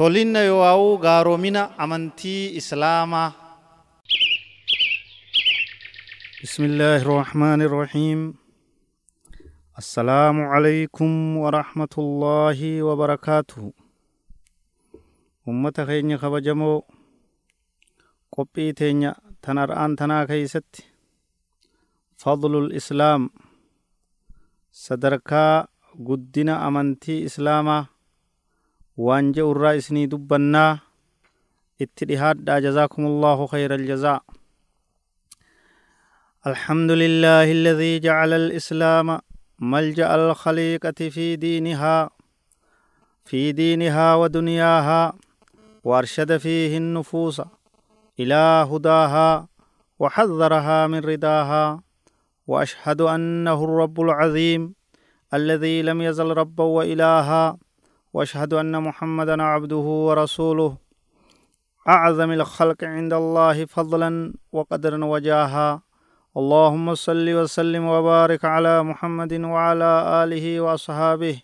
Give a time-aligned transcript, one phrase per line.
[0.00, 3.28] tolinna yoo'aa'u gaaromina amantii islaamaa
[6.44, 8.20] بسم الله الرحمن الرحيم
[9.82, 11.10] السلام عليكم
[11.44, 12.58] ورحمة الله
[12.88, 13.62] وبركاته
[15.48, 16.72] أمة خيني خبجمو
[18.36, 19.12] قبي تينيا
[19.44, 20.72] تنر آن تنا كيست
[22.16, 23.30] فضل الإسلام
[24.72, 25.66] صدركا
[26.08, 27.78] قدنا أمنتي إسلاما
[29.00, 30.78] وانجا الرئيسني دبنا
[31.82, 34.22] اتدهاد جزاكم الله خير الجزاء
[36.46, 39.18] الحمد لله الذي جعل الإسلام
[39.58, 42.10] ملجأ الخليقة في دينها
[43.24, 45.12] في دينها ودنياها
[45.84, 47.42] وأرشد فيه النفوس
[48.20, 49.48] إلى هداها
[49.98, 51.82] وحذرها من رداها
[52.46, 54.74] وأشهد أنه الرب العظيم
[55.34, 57.58] الذي لم يزل ربا وإلها
[58.12, 60.76] وأشهد أن محمدا عبده ورسوله.
[61.88, 65.82] أعظم الخلق عند الله فضلا وقدرا وجاها.
[66.36, 69.90] اللهم صل وسلم وبارك على محمد وعلى
[70.24, 71.42] آله وأصحابه.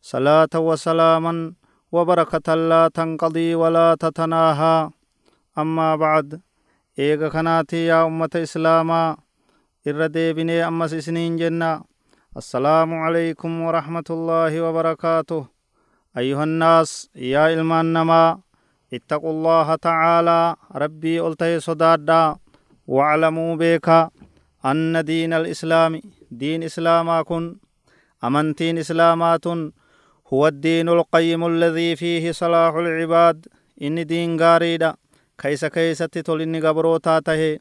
[0.00, 1.52] صلاة وسلاما
[1.92, 4.90] وبركة لا تنقضي ولا تتناهى.
[5.58, 6.40] أما بعد
[6.98, 9.16] إيغا كناتي يا أمة إسلاما
[9.88, 11.84] إردي بني أمس سنين جنة
[12.36, 15.51] السلام عليكم ورحمة الله وبركاته
[16.18, 18.38] أيها الناس يا إلمان نما
[18.94, 22.36] اتقوا الله تعالى ربي ألتهي صدادا
[22.86, 23.88] واعلموا بك
[24.64, 27.56] أن دين الإسلام دين إسلاما كن
[28.24, 29.46] أمنتين إسلامات
[30.32, 33.46] هو الدين القيم الذي فيه صلاح العباد
[33.82, 34.94] إن دين غاريدا
[35.38, 37.58] كيس كيس تتولين قبروتا تهي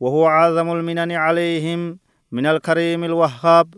[0.00, 1.98] وهو عظم المنن عليهم
[2.32, 3.74] من الكريم الوهاب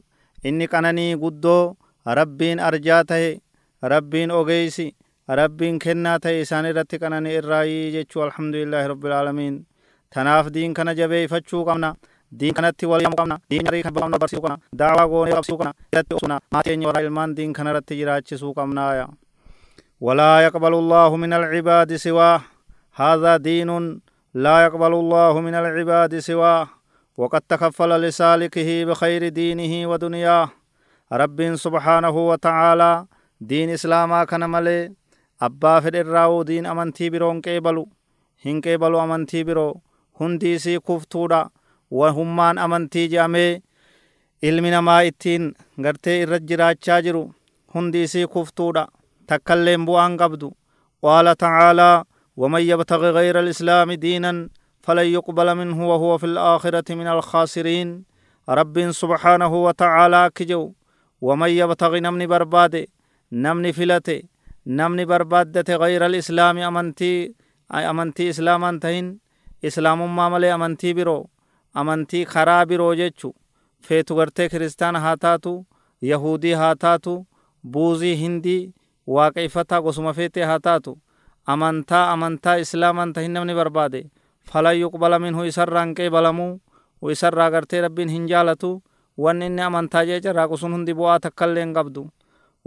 [0.46, 1.74] إني كانني قدو
[2.08, 3.47] ربين أرجاته
[5.78, 9.54] كنا تهي إساني رتي كانني إرائي جيشو الحمد لله رب العالمين
[10.10, 11.94] تناف دين كان جبه فتشو قمنا
[12.32, 16.16] دين كانت وليام قمنا دين يري كان قمنا برسيو قمنا دعوا قوني برسيو قمنا يرتي
[16.16, 19.08] أسونا ما تيني ورا إلمان دين كان رتي جراچ سو قمنا يا
[20.00, 22.40] ولا يقبل الله من العباد سواه
[22.94, 24.00] هذا دين
[24.34, 26.68] لا يقبل الله من العباد سواه
[27.16, 30.48] وقد تكفل لسالكه بخير دينه ودنياه
[31.12, 32.92] رب سبحانه وتعالى
[33.40, 34.92] دين إسلاما كان ملي
[35.42, 37.88] أبا فد الراو دين أمنتي برون قيبلو
[38.46, 39.80] هن قيبلو أمنتي برو
[40.20, 41.48] هنديسي كفتودا
[41.90, 43.62] وهمان أمنتي جامي
[44.42, 47.22] ilmi namaa ittiin gartee irra jiraachaa jiru.
[47.74, 48.84] Hundiisii kuftuudha
[49.26, 50.52] takkailleen bu'aan qabdu.
[51.02, 52.04] Qaala tacaalaa
[52.38, 54.48] يبتغ غير الإسلام دينا
[54.82, 58.04] فلن يقبل منه وهو في الآخرة من الخاسرين
[58.48, 60.72] رب سبحانه وتعالى كجو
[61.20, 62.97] ومن يبتغ نمني برباد نمني
[63.30, 64.16] namni filate
[64.66, 67.34] namni barbaaddate gayra alislaami amantii
[67.90, 69.08] amantii islaamaan tahin
[69.62, 71.22] islaamummaa malee amantii biroo
[71.74, 73.34] amantii karaa biroo jechu
[73.88, 75.66] feetu gartee kiristaana haa taatu
[76.10, 77.26] yahudii haa taatu
[77.72, 78.72] buuzii hindii
[79.06, 80.98] waaqeeffataa gosuma feetee haa taatu
[81.46, 84.00] amantaa amantaa islaamaan tahin namni barbaade
[84.52, 86.60] falan yuqbala minhu isarraan qeebalamuu
[87.12, 88.82] isarraa gartee rabbiin hin jaalatu
[89.24, 92.08] wanni inni amantaa jee carraaqu sun hundi bu'aa takka illee hin qabdu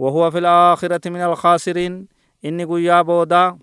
[0.02, 2.08] وهو في الآخرة من الخاسرين.
[2.44, 3.58] إني قيا بودا.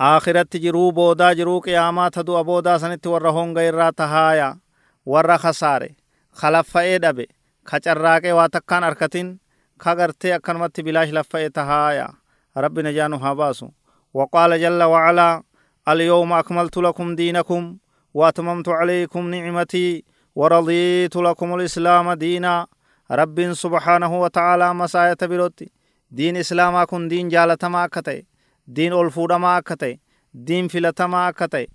[0.00, 1.32] آخرة جرو بودا.
[1.32, 4.58] جرو قياما تدو أبودا سنت ورهون غير تهايا.
[5.06, 5.90] ورا خسارة.
[6.32, 7.28] خلف إيدا بي
[7.68, 9.38] خچر راك إيه واتقان أركتين.
[9.80, 12.08] خغرت أكن مت بلاش لف إيه تهايا.
[12.56, 13.68] رب نجانو حباسو
[14.14, 15.42] وقال جل وعلا
[15.88, 17.76] اليوم أكملت لكم دينكم.
[18.14, 20.04] وأتممت عليكم نعمتي.
[20.34, 22.66] ورضيت لكم الإسلام دينا.
[23.18, 25.66] rabbiin subhaanahu wata'aalaa masaayata birootti
[26.16, 28.20] diin islaamaa kun diin jaalatamaa akka ta'e
[28.76, 29.94] diin ol fuudhamaa akka ta'e
[30.46, 31.66] diin filatamaa akka ta'e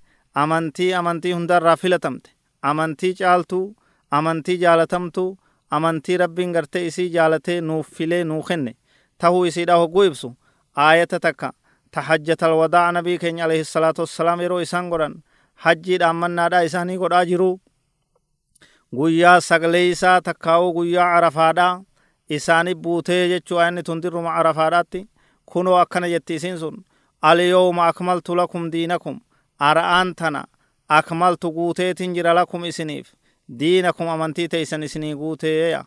[0.44, 2.30] amantii amantii hundarraa filatamte
[2.72, 3.66] amantii caaltuu
[4.12, 5.30] amantii jaalatamtuu
[5.78, 8.76] amantii rabbiin gartee isii jaalatee nuuf filee nuu kenne.
[9.18, 10.36] Tahuu isiidha hogguu ibsu.
[10.76, 11.54] Aayata takka
[11.92, 15.16] ta hajjatal wadaa nabii keenya alayhi salaatu wassalaam yeroo isaan godhan
[15.66, 17.60] hajjiidha ammannaadhaa isaanii godhaa jiruu.
[18.98, 21.68] Guyyaa sagalee isaa takkaa'uu guyyaa arafaadha
[22.30, 25.02] isaani buutee jechuu ayanni tundirruma arafaadhaatti
[25.46, 26.78] kunoo akkana jetti isiin sun
[27.22, 29.20] alyawma akmaltu lakum diinakum
[29.60, 30.42] ara'aan tana
[30.90, 33.14] akmaltu guuteetin jira lakum isiniif.
[33.60, 35.86] Diinakum amantii teeysan isinii guuteeya.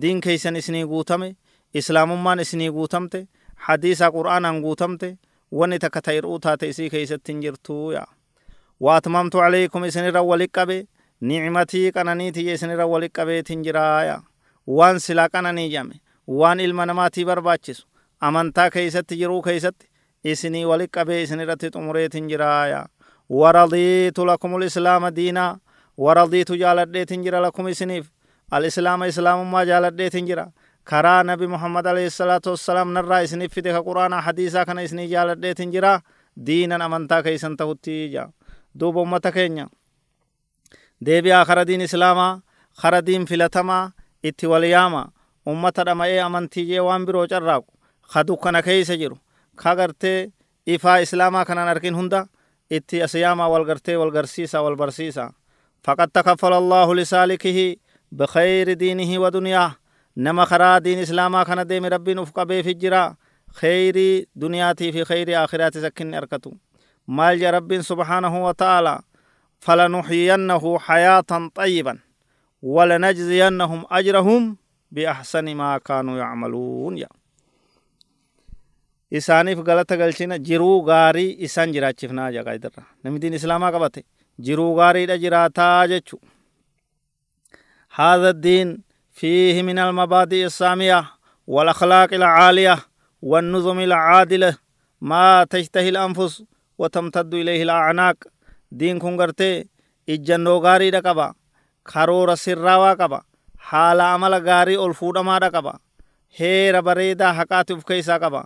[0.00, 1.36] Diin keeysan isinii guutame
[1.74, 5.16] islaamummaan isinii guutamte hadiisa qur'aanaan guutamte
[5.52, 8.06] wanni takka ta hir'uu taate isii keeysattin jirtuuya.
[8.80, 10.86] Waatmamtu calaykum isinirra walit qabe
[11.20, 14.20] nicmatii qananiitiyya isinirra walit qabeetin jiraaya
[14.66, 17.86] waan silaa qananii jame waan ilma namaatii barbaachisu
[18.20, 19.86] amantaa keeysatti jiruu keeysatti
[20.24, 22.86] isinii wali qabee isin irratti xumureetin jiraaya
[23.30, 25.58] waradiitu lakum lislaama diinaa
[25.98, 28.06] waradiitu jaaladheetin jira lakum isiniif
[28.50, 30.46] alislaama islaamummaa jaaladheetin jira
[30.84, 35.70] karaa nabi muhammad alayhi salaatu wassalaam narraa isiniif fide ka quraanaa hadiisaa kana isinii jaaladheetin
[35.72, 36.00] jira
[36.46, 38.28] diinan amantaa keeysan tahutti ja
[38.80, 39.66] duuba ummata keenya
[41.04, 42.40] deebi'aa kara diin islaamaa
[42.82, 43.90] kara diin filatamaa
[44.22, 45.02] itti walyaama
[45.46, 47.72] ummata dhama'ee amantii jee waan biroo carraaqu
[48.12, 48.24] ka
[48.62, 49.16] keeysa jiru
[49.56, 49.76] ka
[50.66, 52.26] ifaa islaamaa kanan arkin hunda
[52.70, 55.30] itti asiyaamaa wal gartee wal garsiisa wal barsiisa
[55.86, 57.80] faqad takaffala allaahu lisaalikihi
[58.14, 59.72] bikayri diinihi wa dunyaa
[60.16, 63.14] nama karaa diin islaamaa kana deeme rabbiin uf qabeefi jira
[63.60, 66.52] kheyrii duniyaatii fi kheyrii aakhiraatis arkatu
[67.06, 69.00] maal ja rabbiin subhaanahu wa ta'aalaa
[69.60, 71.98] فلنحيينه حياة طيبا
[72.62, 74.56] ولنجزينهم أجرهم
[74.92, 76.98] بأحسن ما كانوا يعملون.
[76.98, 77.08] يا.
[79.18, 84.00] isaaniif galata galchina jiruu gaarii isaan jiraachifnaa jaqa idirra namni diin islaamaa qabate
[84.46, 86.16] jiruu gaariidha jiraataa jechu
[87.94, 88.78] هذا الدين
[89.12, 91.04] فيه من المبادئ السامية
[91.46, 92.78] والأخلاق العالية
[93.22, 94.56] والنظم العادلة
[95.00, 96.42] ما تشتهي الأنفس
[96.78, 98.16] وتمتد إليه الأعناق
[98.78, 99.64] diin kun gartee
[100.08, 101.26] ijjannoo gaariidha qaba
[101.92, 103.18] karoora sirraawaa qaba
[103.70, 105.72] haala amala gaarii ol fuudhamaadha qaba
[106.40, 108.44] heera bareedaa haqaati uf keessaa qaba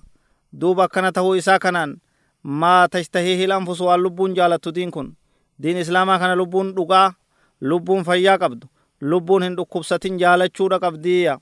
[0.61, 1.97] duuba akkana tahuu isaa kanaan
[2.43, 5.17] maa tashtahiihil anfusu waan lubbuun jaalattu diin kun?
[5.63, 7.13] Diin islaamaa kana lubbuun dhugaa
[7.61, 8.67] lubbuun fayyaa qabdu
[9.01, 11.39] lubbuun hin dhukkubsatin jaalachuudha qabdiiyya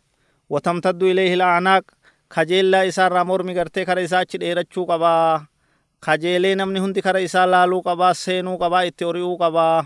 [0.51, 1.85] watamtaddu ilayhi la'anaaq
[2.29, 5.45] kajeellaa isaa irraa mormi gartee kara isaa achi dheerachuu qabaa.
[6.05, 9.81] Kajeelee namni hundi kara isaa laaluu qabaa seenuu qabaa itti ori'uu qabaa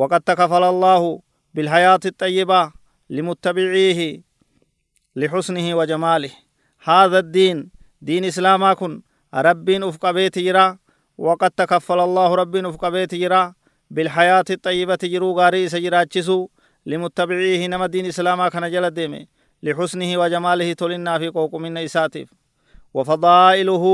[0.00, 1.02] وقد تكفل الله
[1.54, 2.60] بالحياة الطيبة
[3.10, 4.00] لمتبعيه
[5.16, 6.30] لحسنه وجماله
[6.84, 7.70] هذا الدين
[8.02, 8.92] دين إسلاما كن
[9.34, 10.78] رب أفق بيت جرا
[11.18, 13.54] وقد تكفل الله رب أفق بيت جرا
[13.90, 16.48] بالحياة الطيبة جرو غاري سجراتشسو
[16.86, 19.22] لمتبعيه نما دين إسلاما كان جل ديمي
[19.62, 22.28] لحسنه وجماله تلنا في قوق من إساتف
[22.94, 23.84] وفضائله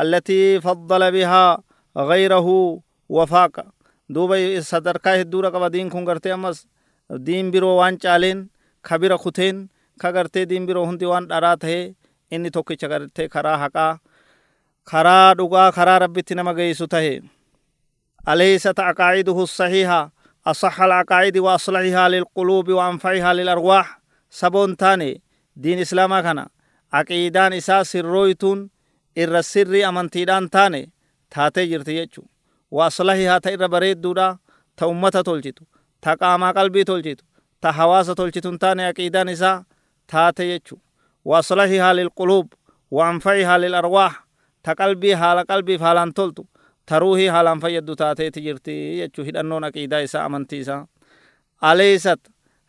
[0.00, 1.58] التي فضل بها
[1.98, 3.54] غيره وفاق
[4.12, 6.66] hedduudha qaba diin kun gartee ammas
[7.26, 8.50] diin biroo waan caaleen
[8.82, 11.94] ka bira kuteen ka gartee diin biroo hundi waan dharaa tahe
[12.30, 13.98] inni tokkicha gartee karaa haqaa
[14.90, 17.22] karaa dhugaa karaa rabbitti nama geessu tahe
[18.28, 20.12] أليست عقائده الصحيحة
[20.46, 24.00] أصح العقائد وأصلحها للقلوب وأنفعها للأرواح
[24.30, 25.20] سبون تاني
[25.56, 26.46] دين إسلاما كان
[26.92, 27.52] عقيدان
[29.18, 30.92] سرويتون إر السر أمنتيدان تاني
[31.30, 32.22] تاتي جرتي يجو
[32.72, 34.38] waaslahihaa ta irra bareedduudha
[34.76, 35.66] ta ummata tolchitu
[36.00, 37.24] ta qaamaa qalbii tolchitu
[37.60, 39.64] ta hawaasa tolchitun taane aqiidaan isaa
[40.06, 40.80] taate jechu
[41.24, 42.46] waaslahihaa lilquluub
[42.90, 44.12] waanfa'ihaa lilarwaax
[44.62, 46.48] ta qalbii haala qalbiif haalaan toltu
[46.86, 50.86] ta ruuhii haalaan fayyaddu taateeti jirti jechu hidhannoon aqiidaa isaa amantii isaa
[51.64, 52.20] أليست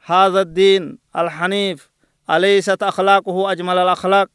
[0.05, 1.89] هذا الدين الحنيف
[2.29, 4.27] أليست أخلاقه أجمل الأخلاق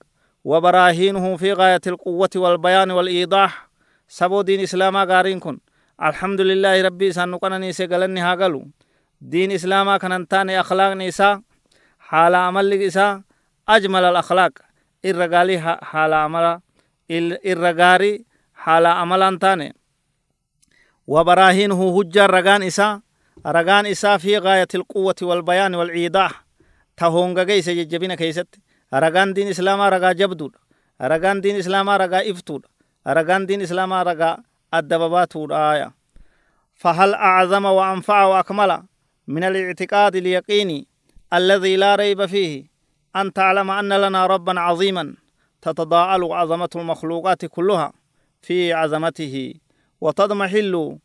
[0.45, 3.69] وبراهينه في غاية القوة والبيان والإيضاح.
[4.09, 5.59] سبو دين إسلاما غارين كن.
[6.03, 8.69] الحمد لله ربي سنقنا نيسي غلن نهاغلو
[9.21, 11.43] دين إسلاما كننتاني أخلاق نيسا.
[11.99, 13.23] حال عمل لغيسا.
[13.69, 14.51] أجمل الأخلاق.
[15.07, 16.61] إرغالي حال عمل.
[17.47, 18.25] إرغاري
[18.55, 19.77] حال عمل أنتاني
[21.07, 23.01] وبراهينه هجا رغان إسا.
[23.47, 26.45] رغان إسا في غاية القوة والبيان والإيضاح.
[26.97, 28.61] تهونغا جيسي جبين كيستي
[28.95, 30.57] رغان دين إسلاما رغا جبدود
[31.03, 32.67] رغان دين إسلاما رغا إفتود
[33.07, 34.39] رغان دين إسلاما رغا
[34.75, 35.95] الدبابات آية
[36.75, 38.83] فهل أعظم وأنفع وأكمل
[39.27, 40.89] من الاعتقاد اليقيني
[41.33, 42.65] الذي لا ريب فيه
[43.17, 45.15] أن تعلم أن لنا ربا عظيما
[45.63, 47.93] تتضاءل عظمة المخلوقات كلها
[48.43, 49.55] في عظمته
[50.01, 50.99] وتضمحل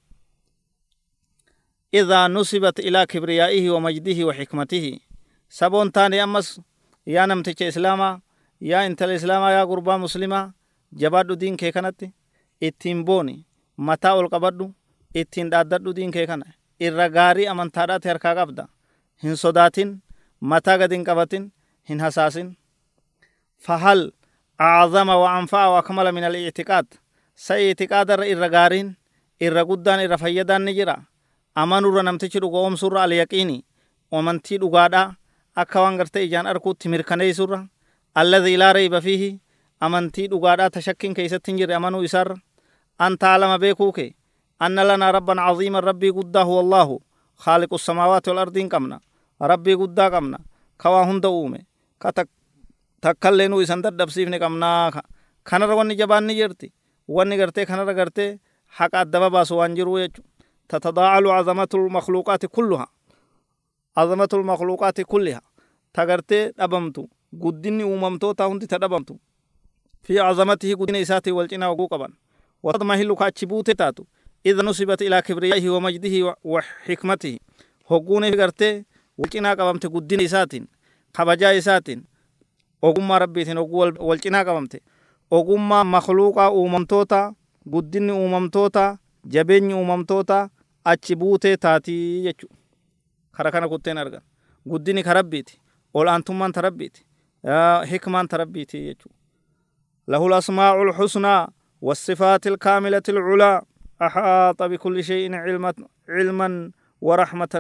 [1.93, 4.99] إذا نسبت إلى كبريائه ومجده وحكمته
[5.49, 6.61] سبون تاني أمس
[7.05, 8.19] yaa namticha islaamaa
[8.61, 10.51] yaa intala islaamaa yaa gurbaa muslimaa
[10.99, 12.13] jabaadhu diin kee kanatti
[12.61, 13.45] ittiin booni
[13.77, 14.73] mataa ol qabadhu
[15.15, 16.45] ittiin dhaaddadhu diin kee kana.
[16.79, 18.67] Irra gaarii amantaadhaati harkaa qabda.
[19.23, 20.01] Hin sodaatin
[20.39, 21.51] mataa gad hin qabatin
[21.89, 22.57] hin hasaasin.
[23.59, 24.11] Fahal
[24.57, 26.85] acdama wa anfa'a wa akmala min alictiqaad
[27.35, 28.95] sa ictiqaadarra irra gaariin
[29.39, 30.95] irra guddaan irra fayyadaan ni jira.
[31.55, 33.63] Amanurra namtichi dhuga oomsurra alyaqiini
[34.11, 35.15] amantii dhugaadhaa
[35.55, 37.59] akka waan gartee ijaan arkuutti mirkaneessurra
[38.15, 39.29] alladhii laa rayba fiihi
[39.79, 42.35] amantii dhugaadhaa ta shakkiin keeysatti hin jirre amanuu isaarra
[42.99, 44.09] an taalama beekuu kee
[44.59, 46.95] anna lanaa rabban caziiman rabbii guddaa huwa allaahu
[47.45, 48.99] khaaliqu samaawaati wal ardiin qabna
[49.51, 50.37] rabbii guddaa qabna
[50.77, 51.59] ka waa hunda uume
[51.99, 52.11] ka
[53.01, 54.91] takkallee nuu isan dadhabsiifne qabnaa
[55.49, 56.67] kanarra wanni jabaan ni jirti
[57.07, 58.29] wanni gartee kanarra gartee
[58.77, 60.21] haqa addaba baasu waan jiruu jechu
[60.67, 62.87] tatadaacalu cazamatu lmakluuqaati kulluha
[63.95, 65.41] cazamatu lmakluuqaati kulliha
[65.93, 69.19] ta gartee dhabamtu guddinni uumamtoota hundi ta dhabamtu
[70.03, 72.13] fi cazamatihi guddina isaatii wal cinaa oguu qaban
[72.63, 74.07] watadmahilu ka achi buute taatu
[74.43, 77.39] ida nusibat ilaa kibriyaihi wa majdihi wa xikmatihi
[77.89, 78.83] hogguune gartee
[79.17, 80.67] wal cinaa qabamte guddina isaatiin
[81.11, 82.03] kabajaa isaatiin
[82.81, 84.81] ogummaa rabbiitiin hogguu wal cinaa qabamte
[85.31, 87.33] ogummaa makluuqaa uumamtoota
[87.69, 90.49] guddinni uumamtoota jabeenyi uumamtoota
[90.83, 92.47] achi buutee taatii jechu
[93.35, 94.21] kara kana kutteen argan
[94.69, 95.55] guddini ka rabbiiti
[95.97, 97.01] ol aantummaan ta rabbiiti
[97.91, 99.09] hikmaan ta rabbiiti jechu
[100.11, 101.37] له الأسماء الحسنى
[101.85, 103.51] والصفات الكاملة العلى
[104.05, 105.71] أحاط بكل شيء علما
[106.15, 106.49] علما
[107.07, 107.55] ورحمة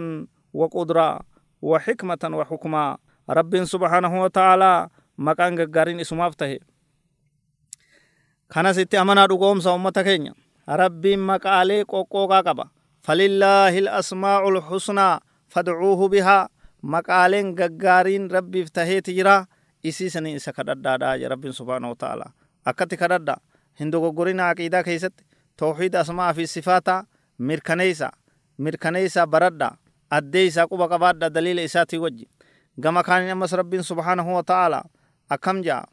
[0.59, 1.09] وقدرة
[1.69, 2.83] وحكمة وحكما
[3.37, 4.73] رب سبحانه وتعالى
[5.27, 6.59] مكان غارين اسماف تهي
[8.53, 10.33] kana sitti amanaa dhugoomsa ummata keenya
[10.67, 12.65] rabbiin maqaalee qoqqooqaa qaba
[13.05, 15.15] falillaahi lasmaa'u lxusnaa
[15.53, 16.47] fadcuuhu bihaa
[16.81, 19.45] maqaaleen gaggaariin rabbiif taheeti jira
[19.83, 22.33] isii sanii isa kadhadhaadha ya rabbiin subhaanahu ta'ala
[22.65, 23.37] akkatti kadhadha
[23.79, 25.23] hin dogoggorina aqiidaa keessatti
[25.57, 27.05] tawxiid asmaa fi sifaata
[27.37, 28.11] mirkaneeysa
[28.57, 29.69] mirkaneeysa baradha
[30.09, 32.29] addeeysa quba qabaadha daliila isaatii wajji.
[32.79, 34.83] Gama kaaniin ammas rabbiin subhaanahu wa ta'ala
[35.29, 35.85] akkam ja'a?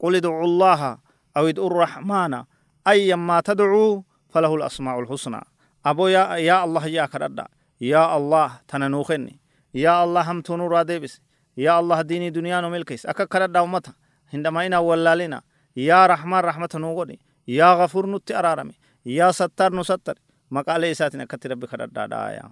[0.00, 0.98] Qul idcu llaaha
[1.34, 2.44] aw idcu rahmaana
[2.84, 5.44] ayyan maa tadcuu falahu lasmaa'u lhusnaa
[5.84, 7.48] aboo yaa allah jaa kadhadha.
[7.80, 9.40] yaa allah tana nuu kenni
[9.74, 11.18] yaa allah hamtuu nurraa deebise
[11.56, 13.92] yaa allah diinii duniyaa nu milkeesse akka kadhadhaa ummata
[14.32, 15.42] hin dhama'inaa wallaalina.
[15.76, 17.16] Yaa rahmaan rahmata nuu godhi
[17.46, 18.72] yaa gafuur nutti araarame
[19.04, 22.48] yaa sattar nu sattare maqaalee isaatiin akkatti rabbi kadhadhaadhaa yaa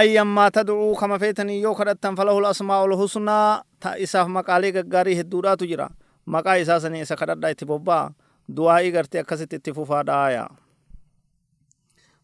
[0.00, 5.88] ayyammaa tad'uu kama feetanii yoo kadhattan falahul asmaa'ul husnaa ta isaaf maqaalee gaggaarii hedduudhaatu jira.
[6.26, 8.10] Maqaa isaa sanii isa kadhadhaa itti bobba'aa
[8.56, 10.48] du'aa'ii gartee akkasitti itti fufaadhaa yaa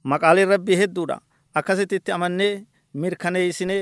[0.04, 1.18] maqaaleen rabbii hedduudha.
[1.58, 3.78] Akkasitti itti amannee mirkaneeysine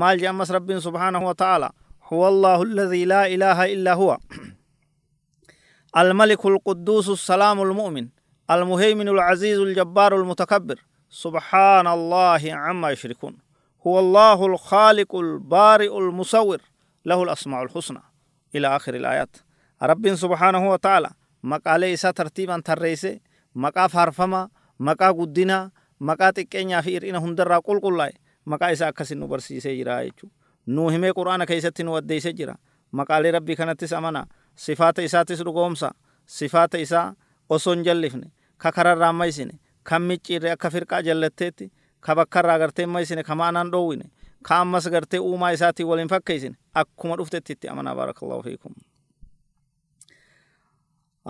[0.00, 1.68] maal je ammas rabbiin subhaanahu wa ta'ala
[2.10, 4.18] huwa allahu alladhii laa ilaaha illaa huwa
[5.96, 8.08] الملك القدوس السلام المؤمن
[8.50, 13.38] المهيمن العزيز الجبار المتكبر سبحان الله عما يشركون
[13.86, 16.60] هو الله الخالق البارئ المصور
[17.04, 18.02] له الأسماء الحسنى
[18.54, 19.36] إلى آخر الآيات
[20.16, 21.10] subhaanahu wa ta'ala
[21.42, 23.20] maqaalee isaa tartiibaan tarreeyse
[23.54, 24.48] maqaa faarfama
[24.78, 25.70] maqaa guddina
[26.01, 28.13] maqaa xiqqeenyaa fi hir'ina hundarraa qulqullaa'e
[28.51, 30.29] maqaa isaa akkasin nu barsiisee jira jechuu
[30.75, 32.55] nuu himee qur'aana keessatti nu addeeyse jira
[32.91, 34.25] maqaalee rabbii kanattis amana
[34.65, 35.91] sifaata isaatis dhugoomsa
[36.25, 37.13] sifaata isaa
[37.49, 38.27] osoo hin jallifne
[38.57, 41.71] ka kararraa maysine kan micciirre akka firqaa jallatteetti
[42.05, 44.05] ka bakkarraa gartee maysine ka maanaan dhoowwine
[44.47, 48.73] ka ammas gartee uumaa isaatiin waliin fakkeeysine akkuma dhuftetti itti amanaa baarakallahu fiikum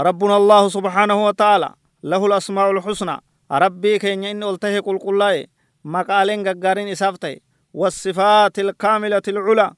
[0.08, 1.70] ربنا الله سبحانه وتعالى
[2.12, 3.18] له الأسماء الحسنى
[3.53, 5.47] ربي كين إن ألته قل قل
[5.85, 7.37] مقالين غغارين إسافته
[7.75, 9.75] والصفات الكاملة العلا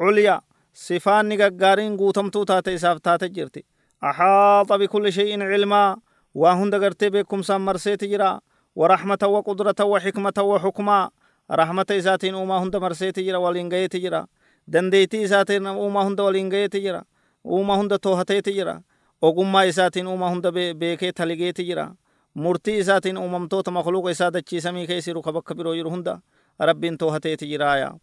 [0.00, 0.40] عليا
[0.74, 3.64] صفان غغارين قوتمتو تاتي إسافتات جرتي
[4.04, 5.96] أحاط بكل شيء علما
[6.34, 8.40] وهند غرتي بكم سامرسيت جرا
[8.76, 11.10] ورحمة وقدرة وحكمة وحكما
[11.50, 14.26] رحمة إساتين أوما هند مرسيت جرا ولينغيت جرا
[14.68, 17.02] دنديتي إساتين أوما هند ولينغيت جرا
[17.46, 18.82] أوما هند توهتيت جرا
[19.22, 21.94] ogummaa isaatiin uuma hunda beekee taligeeti jira.
[22.34, 26.20] murtii isaatiin uumamtoota makluuqa isaa dachii samii keessa jiru ka bakka biroo jiru hunda
[26.58, 27.94] rabbiin toohateeti jiraaya.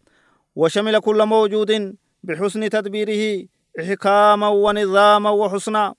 [0.56, 3.48] Washamila kulla mawjuudin bixusni tadbiirihi
[3.82, 5.94] ixkaaman wa nidaaman wa xusnaa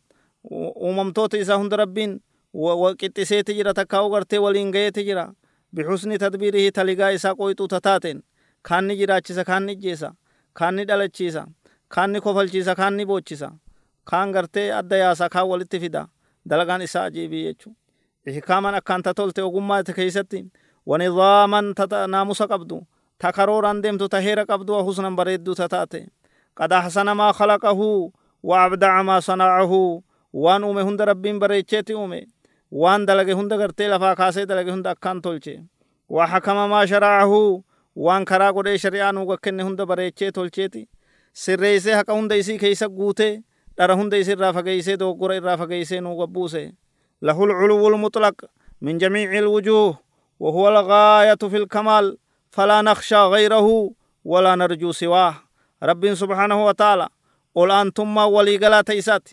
[0.52, 2.20] uumamtoota isaa hunda rabbiin
[3.00, 5.34] qixxiseeti jira takkaa ugartee waliin gayeeti jira.
[5.76, 8.24] Bixusni tadbiirihi taligaa isaa qoyxuu tataateen
[8.62, 10.14] kaanni jiraachisa kaanni ijjeesa
[10.54, 11.48] kaanni dhalachiisa
[11.88, 13.52] kaanni kofalchiisa kaanni boochisa.
[14.06, 16.08] Kaan gartee adda yaasa kaan walitti fida.
[16.50, 17.78] Dalagaan isaa ajiibii jechuudha.
[18.28, 20.46] Jechuu ihkaaman akkaanta tolte ogummaa keeysatti
[20.88, 26.08] wanidaaman ta naamusa qabdu ta karooraan deemtu ta heera qabdu husnan bareedduu ta taate
[26.58, 28.12] qad ahsana maa khalaqahu
[28.44, 30.04] wa abdaca maa sanaacahu
[30.34, 32.28] waan uume hunda rabbiin bareecheeti uume
[32.72, 35.64] waan dalage hunda gartee lafaa kaasee dalage hunda akkaan tolche
[36.10, 37.64] wa hakama maa sharacahu
[37.96, 40.90] waan karaa godhee shari'aa nuuga kenne hunda bareechee tolcheeti
[41.34, 43.42] sirreeysee haqa hunda isii keeysa guutee
[43.78, 46.72] dhara hunda isirraa fageeysee dogoggora irraa fageeysee nuu gabbuuse
[47.22, 48.36] له العلو المطلق
[48.82, 49.98] من جميع الوجوه
[50.40, 52.18] وهو الغاية في الكمال
[52.52, 53.92] فلا نخشى غيره
[54.26, 55.36] ولا نرجو سواه.
[55.84, 57.08] رب سبحانه وتعالى
[57.56, 59.30] قل أنتم ولي قلا تيسات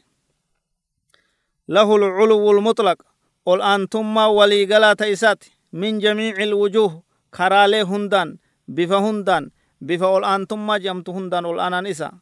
[1.68, 2.98] له العلو المطلق
[3.46, 7.02] قل أنتم ولي قلا تيسات من جميع الوجوه
[7.34, 8.36] كرالي هندان
[8.68, 9.50] بفا هندان
[9.80, 12.12] بفا قل أنتم جمت هندان قل أنا نسا.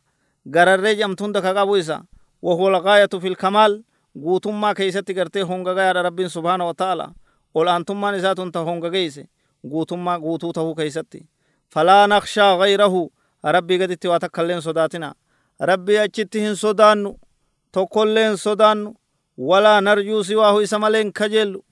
[0.55, 2.05] غرر جمت هند كقابو إسا
[2.43, 3.85] وهو الغاية في الكمال.
[4.19, 7.13] Guutummaa keeysatti gartee hongagayaadha rabbiin subhaana wa ta'ala
[7.55, 9.29] ol aantummaan isaa tun ta hongageyse
[9.69, 11.27] guutummaa guutuu tahuu keeysatti.
[11.75, 15.15] Falaa nakshaa gayrahu rabbii gaditti waa takkailleen sodaatina
[15.61, 17.19] rabbii achitti hin sodaannu.
[17.73, 18.95] Tokkolleen sodaannu.
[19.39, 21.65] Walaa narjuu siwaahu isa maleen kajeellu.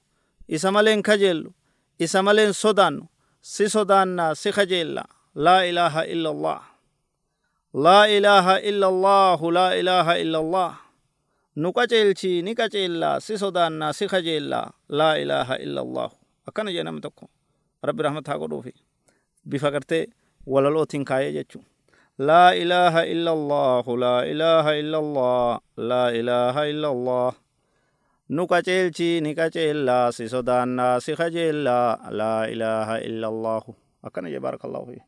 [0.48, 1.54] Isa maleen kajeellu.
[1.98, 3.06] Isa maleen sodaannu.
[3.40, 5.04] Si sodaannaa si kajeella.
[5.34, 6.62] Laa ilaaha illa allah.
[7.74, 10.38] Laa ilaaha illa allahu laa ilaaha illa
[13.42, 14.66] sodaannaa si kajeellaa
[14.98, 16.14] laa ilaaha illa allahu
[16.48, 17.24] akkana jee namni tokko
[17.88, 18.72] rabbi rahmat haa godhuufi
[19.50, 20.04] bifa gartee
[20.52, 21.64] walalootiin kaayee jechuu
[22.20, 27.32] لا إله إلا الله لا إله إلا الله لا إله إلا الله
[28.50, 33.72] qaceelchi ni qaceellaa si sodaannaa si kajeellaa laa ilaaha illa allaahu
[34.06, 34.98] akkana jee baarakallahu fi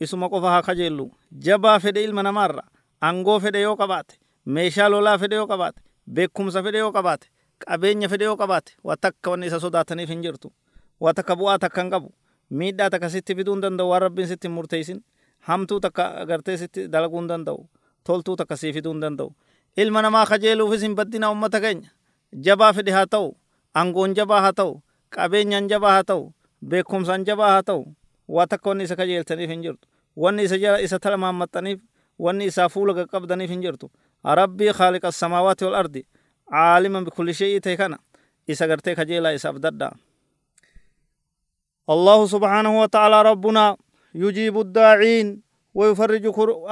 [0.00, 1.10] isuma qofa haa kajeellu.
[1.44, 2.62] Jabaa fedhe ilma namaarra
[3.00, 4.14] angoo fedhe yoo qabaate
[4.46, 5.80] meeshaa lolaa fedhe yoo qabaate
[6.14, 7.26] beekumsa fedhe yoo qabaate
[7.66, 10.52] qabeenya fedhe yoo qabaate waa takka wanni isa sodaataniif hin jirtu.
[11.00, 12.12] Waa takka bu'aa takka hin qabu.
[12.50, 15.00] Miidhaa takka sitti fiduu hin danda'u waan rabbiin sitti murteessin.
[15.48, 17.68] Hamtuu takka agartee sitti dalaguu hin danda'u.
[18.04, 19.32] Toltuu takka sii fiduu hin danda'u.
[19.76, 21.90] Ilma namaa kajeeluufis hin baddina ummata keenya.
[22.44, 23.36] Jabaa fedhe haa ta'u.
[23.74, 24.80] Angoon jabaa haa ta'u.
[25.10, 26.32] Qabeenyaan jabaa haa ta'u.
[26.68, 27.84] Beekumsaan jabaa haa ta'u
[28.28, 31.78] waa takka wanni isa kajeeltaniif hin jirtu wanni isa jala isa talmaammaxxaniif
[32.18, 33.86] wanni isaa fuula qaqqabdaniif hin jirtu
[34.24, 36.02] rabbii khaaliqa samaawaati wal ardi
[36.50, 37.98] caaliman bikulli shay'ii ta'e kana
[38.52, 39.92] isa gartee kajeelaa isaaf daddaa
[41.94, 43.64] الله سبحانه وتعالى ربنا
[44.14, 45.26] يجيب الداعين
[45.74, 46.24] ويفرج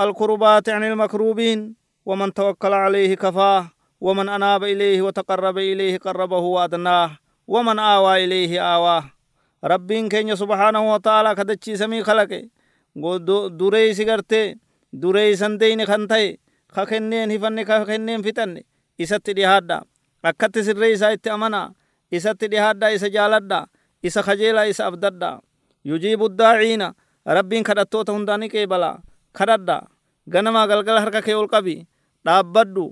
[0.04, 1.74] الكربات عن المكروبين
[2.08, 3.62] ومن توكل عليه كفاه
[4.00, 7.10] ومن أناب إليه وتقرب إليه قربه وأدناه
[7.46, 9.04] ومن آوى إليه آواه
[9.64, 12.42] ربين كين سبحانه وتعالى كدتشي سمي خلقه
[13.60, 14.58] دري سيغرتي
[14.92, 16.38] دري سندين خنتي
[16.76, 18.50] خكنين هفن خكنين فتن
[19.00, 19.78] إسات ديهادا
[20.24, 21.72] أكت سري إسات أمنا
[22.14, 23.60] إسات ديهادا إسا جالدا
[24.04, 25.40] isa kajeelaa isa abdadha
[25.84, 26.92] yujiibu daaciina
[27.24, 29.00] rabbiin kadhattoota hundaani qeebala
[29.32, 29.88] kadhadha
[30.28, 31.76] ganamaa galgala harka kee ol qabi
[32.26, 32.84] dhaabbadhu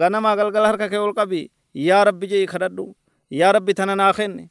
[0.00, 1.40] ganamaa galgala harka kee ol qabi
[1.72, 2.84] yaa rabbi jei kadhadhu
[3.40, 4.44] yaa rabbi tana naa kenne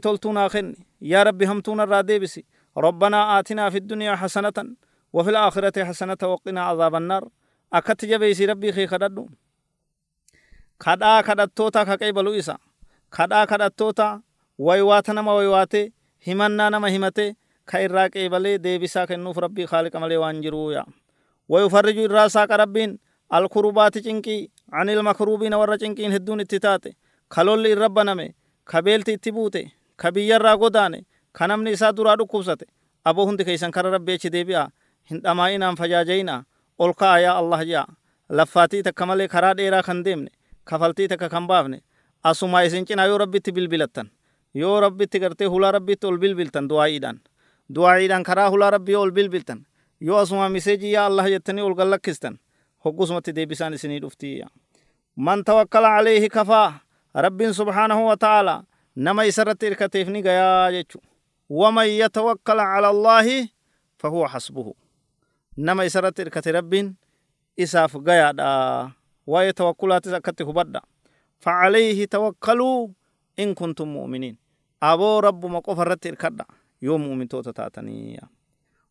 [0.00, 2.44] toltuu naa kenne yaa rabbi hamtuu narraa deebisi
[2.76, 4.58] ربنا آتنا في الدنيا حسنة
[5.12, 7.28] وفي الآخرة حسنة وقنا عذاب النار
[7.72, 9.28] أكت جبيسي ربي خي خددو
[10.80, 12.56] خدا خدتوتا كقيبلو إسا
[13.12, 14.20] خدا خدتوتا
[14.58, 20.40] waywaata nama waywaate himannaa nama himate ka irraa qeebalee deebisaa kennuuf rabbii haaliqa malee waan
[20.42, 20.84] jiruuya
[21.48, 22.98] wayufarriju irraa saaqa rabbiin
[23.30, 26.90] alkurubaati cinqii anil makruubiina warra cinqiin hedduun itti taate
[28.64, 29.62] ka beelti itti buute
[29.96, 32.66] ka biyyarraa godaane ka namni isaa duraa dhukkubsate
[33.04, 34.68] aboo hundi keeysan kara rabbii achi deebi'a
[35.10, 36.42] hin dhamaa'inaan fajaajayinaa
[36.78, 37.86] ol ka'a yaa allah ja'a
[38.38, 40.30] laffaatii takka malee karaa dheeraa kan deemne
[40.64, 41.82] kafaltii takka kan baafne
[42.24, 44.10] asumaa isin cinaa yoo rabbitti bilbilattan
[44.54, 47.18] yoo rabbitti gartee hulaa rabbitti ol bilbiltan du'aa'iidhaan
[47.74, 49.66] du'aa'iidhaan karaa hulaa rabbii ol bilbiltan
[50.00, 52.38] yoo asuma miseejii yaa allah jettanii ol gallakkistan
[52.84, 54.42] hoggusumatti deebisaan isinii dhuftii
[55.16, 56.80] man tawakkala alayhi kafaa
[57.14, 58.64] rabbiin subhaanahu wa ta'aalaa
[58.96, 60.98] nama isarratti irkateef ni gayaa jechu
[61.50, 63.52] waman yatawakkala cala allaahi
[64.00, 64.76] fahuwa hasbuhu
[65.56, 66.94] nama isarratti irkate rabbiin
[67.56, 68.48] isaaf gayaadha
[69.26, 70.80] waa'ee tawakkulaatis akkatti hubadha
[71.44, 72.90] facalayhi tawakkaluu
[73.36, 74.36] in kuntum mu'miniin
[74.80, 76.44] aboo rabbuma qofa irratti irkadha
[76.80, 78.20] yoo mu'mintoota taatanii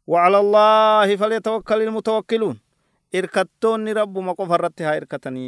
[0.08, 2.58] وعلى الله فليتوكل المتوكلون
[3.16, 5.48] إركتوني رب ما قف الرت ها إركتني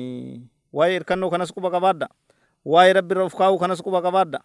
[2.65, 4.39] واي إركنو كنس كوبا كبادا واي رب رفقاو كنس كوبا كبادا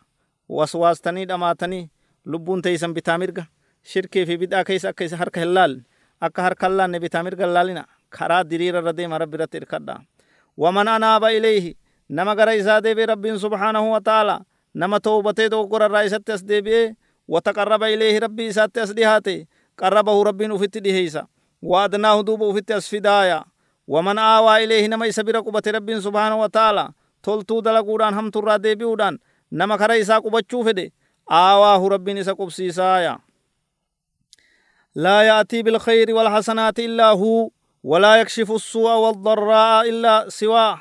[0.48, 1.90] وسواستني دماتني
[2.26, 3.46] لبون تيسن بتامرغا
[3.84, 5.82] شركي في بدا كيس كيس هرك هلال
[6.22, 9.98] أكا هرك الله نبي تامرغا لالنا خرا ديرير ردي ما رب رت إركدا
[10.56, 11.74] ومن أناب إليه
[12.10, 14.40] نما غرا إسادة برب سبحانه وتعالى
[14.74, 16.96] نما توبته دو قرى الرئيسة تسدي
[17.28, 19.46] وتقرب إليه ربي إسات تسديهاته
[19.78, 21.26] قربه ربي أفت دهيسا
[21.62, 23.44] وأدناه دوب أفت أسفدايا
[23.88, 29.18] ومن آوى إليه نما إسبير قبة ربي سبحانه وتعالى تلتو دلقودان هم ترى ديبيودان
[29.52, 30.92] نما خرا إسا قبچو فده
[31.30, 33.18] آواه ربي نسا قبسيسايا
[34.94, 37.50] لا يأتي بالخير والحسنات إلا هو
[37.84, 40.78] ولا يكشف السوء والضراء إلا سواه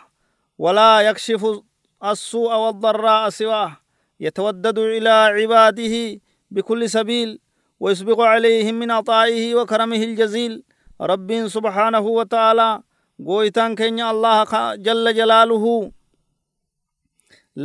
[0.57, 1.61] ولا يكشف
[2.03, 3.77] السوء والضراء سواه
[4.19, 6.21] يتودد إلى عباده
[6.51, 7.39] بكل سبيل
[7.79, 10.63] ويسبق عليهم من عطائه وكرمه الجزيل
[11.01, 12.81] رب سبحانه وتعالى
[13.25, 15.91] قويتان كينيا الله جل جلاله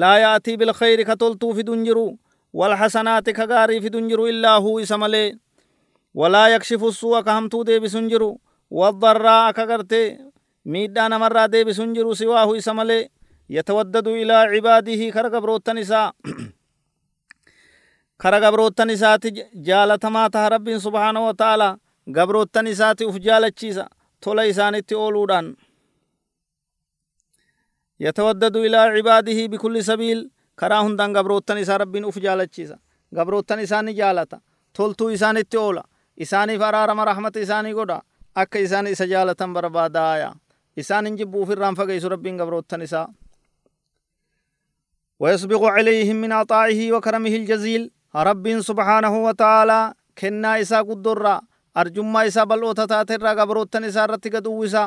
[0.00, 2.16] لا يأتي بالخير كتلتو في دنجرو
[2.58, 5.38] والحسنات كغاري في دنجرو إلا هو إسمالي
[6.14, 10.04] ولا يكشف السوء كهمتو دي بسنجرو والضراء كغرتي.
[10.72, 13.00] ميدا نمرا ديبس جرو سواه إسمالي
[13.56, 16.12] يتودد إلى عباده كرقبروتن إساء
[18.22, 19.30] kara gabroottan isaati
[19.66, 21.68] jaalatamaa taha rabbiin subhaanahu wa ta'ala
[22.16, 23.84] gabroottan isaati uf jaalachiisa
[24.24, 25.46] tola isaanitti ooluudhaan
[28.04, 30.20] yatawaddadu ilaa cibaadihi bikulli sabiil
[30.60, 32.76] karaa hundaan gabroottan isaa rabbiin uf jaalachiisa
[33.16, 34.38] gabroottan isaani jaalata
[34.76, 35.82] toltuu isaanitti oola
[36.24, 37.98] isaaniif araarama rahmata isaanii godha
[38.42, 40.30] akka isaan isa jaalatan barbaadaaya
[40.82, 43.06] isaan hin jibbuuf irraan fageysu rabbiin gabroottan isaa
[45.22, 47.82] ويسبغ عليهم من عطائه وكرمه الجزيل
[48.28, 49.80] ربين سبحانه وتعالى
[50.18, 51.40] كنا إسا قدر
[51.80, 54.84] أرجما إسا بلوتا تاتر قبروتن إسا رتك دوسا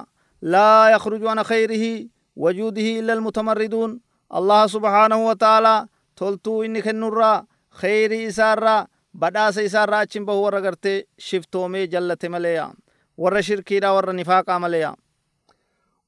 [0.54, 1.86] لا يخرج عن خيره
[2.35, 4.01] وجوده إلا المتمردون.
[4.33, 12.25] الله سبحانه وتعالى تلتو إني كنورا خير إسارا بداس إسارا أچن بهو ورغرتي شفتومي جلت
[12.25, 12.73] مليا
[13.17, 14.95] ور شركي ور نفاقا مليا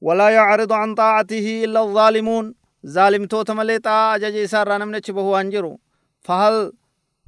[0.01, 2.55] ولا يعرض عن طاعته إلا الظالمون.
[2.85, 5.79] ظالم توت مليتا أجج إسارا نمنچ بهو أنجرو.
[6.21, 6.73] فهل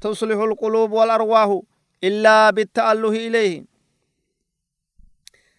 [0.00, 1.60] تصلح القلوب والأرواح
[2.04, 3.64] إلا بالتأله إليه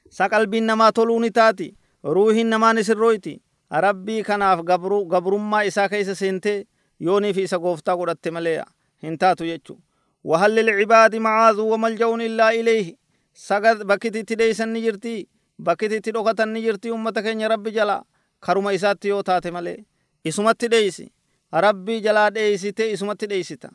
[0.10, 1.81] سقلب نما تلوني تاتي.
[2.06, 3.42] روح نما نسرويتي
[3.74, 6.68] ربي كناف قبرو قبرما إسا كيس سنتي
[7.00, 8.66] يوني في سقوفتا قرأت مليا
[9.04, 9.78] هنتاتو يجو
[10.24, 12.96] وهل للعباد معاذ وملجون إلا إليه
[13.34, 15.28] سقد بكتي تديسن نجرتي
[15.60, 18.04] بكتي تدوكتن نجرتي أمتك يا ربي جلا
[18.44, 19.86] كرما إساتي يو تاتي ملي
[20.28, 21.12] إسمت ديسي
[21.54, 23.72] ربي جلا ديسي تي إسمت ديسيتا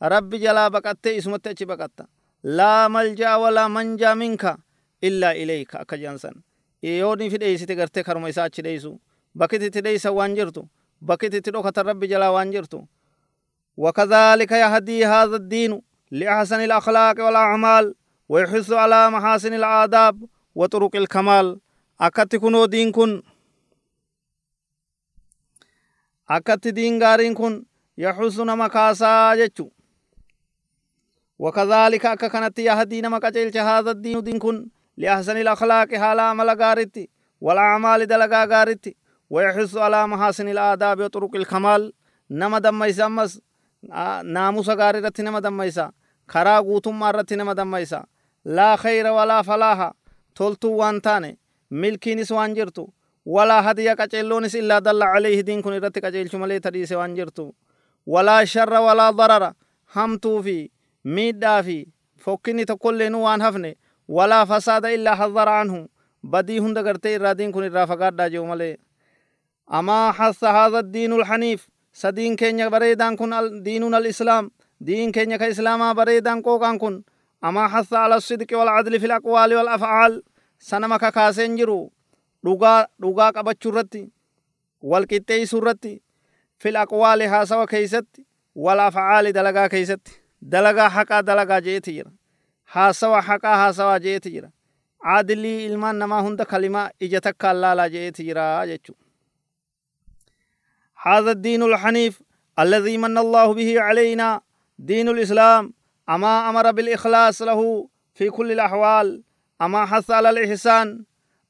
[0.00, 2.06] rabbi jalaa baqattee isumatti achi baqatta.
[2.44, 4.58] Laa malja'a walaa manjaa minka
[5.02, 6.34] illaa ilayka akka jaansan
[6.82, 9.00] yooni fi dheeysite gartee karuma isaa achi dheeysu.
[9.36, 10.68] Bakkiti itti dheeysan waan jirtu
[11.00, 12.86] bakkiti itti dhokatan rabbi jalaa waan jirtu.
[13.78, 17.94] وكذلك يهدي هذا الدين لأحسن الأخلاق والأعمال
[18.28, 21.60] ويحث على محاسن الآداب وطرق الكمال
[22.00, 23.22] أكت كنو دين كن
[26.30, 27.64] أكت دين غارين كن
[27.98, 29.68] يحث نمكاسا جتشو
[31.38, 34.66] وكذلك أكا كانت يهدي قجلش هذا الدين دين كن
[35.00, 37.04] لأحسن الأخلاق حالا عمل غارتي
[37.44, 38.92] والأعمال دلقا غارتي
[39.30, 41.82] ويحث على محاسن الآداب وطرق الكمال
[42.30, 43.32] نما دميسا أمس
[44.34, 45.86] ناموس غاري رتي نما دميسا
[46.32, 48.00] خرا غوتم رتي نما دميسا
[48.56, 49.92] لا خير ولا فلاح
[50.36, 51.38] تولتو وانتاني
[51.70, 52.88] ملكينس وانجرتو
[53.34, 57.52] ولا هدية قجلونس إلا دل عليه دين كن رتي قجلش ملي تديس وانجرتو
[58.06, 59.52] ولا شر ولا ضرر
[59.96, 60.70] همتو في
[61.04, 61.76] miidhaa fi
[62.24, 63.70] fokkinni tokkollee nu waan hafne
[64.08, 65.88] anhu
[66.22, 68.76] badii hunda gartee irraa diin kun irraa fagaadhaa jiru malee
[69.66, 73.30] amaa hassa haadha diinul haniif sadiin keenya bareedaan kun
[73.64, 74.50] diinuun al-islaam
[74.86, 77.04] diin keenya ka islaamaa bareedaan qooqaan kun
[77.42, 80.20] amaa hassa ala sidqi wal adli fil aqwaali wal afcaal
[80.58, 81.92] sanama kakaaseen jiru
[82.44, 84.02] dhugaa dhugaa qabachuu irratti
[84.82, 86.02] wal qixxeeysuu irratti
[86.62, 91.22] fil aqwaali haasawa keeysatti wal afcaali dalagaa keeysatti dalagaa haqaa
[92.74, 94.50] haasawa haqaa haasawaa jeeti jira.
[95.02, 98.94] Caadilii ilmaan namaa hunda kalimaa ija takkaan laalaa jeeti jira jechu.
[101.02, 102.22] هذا الدين الحنيف
[102.58, 104.40] الذي من الله به علينا
[104.78, 105.72] دين الإسلام
[106.08, 109.22] أما أمر بالإخلاص له في كل الأحوال
[109.62, 111.04] أما حث على الإحسان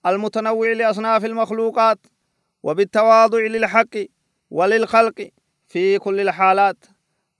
[0.06, 1.98] المتنوع لأصناف المخلوقات
[2.62, 3.94] وبالتواضع للحق
[4.50, 5.28] وللخلق
[5.68, 6.76] في كل الحالات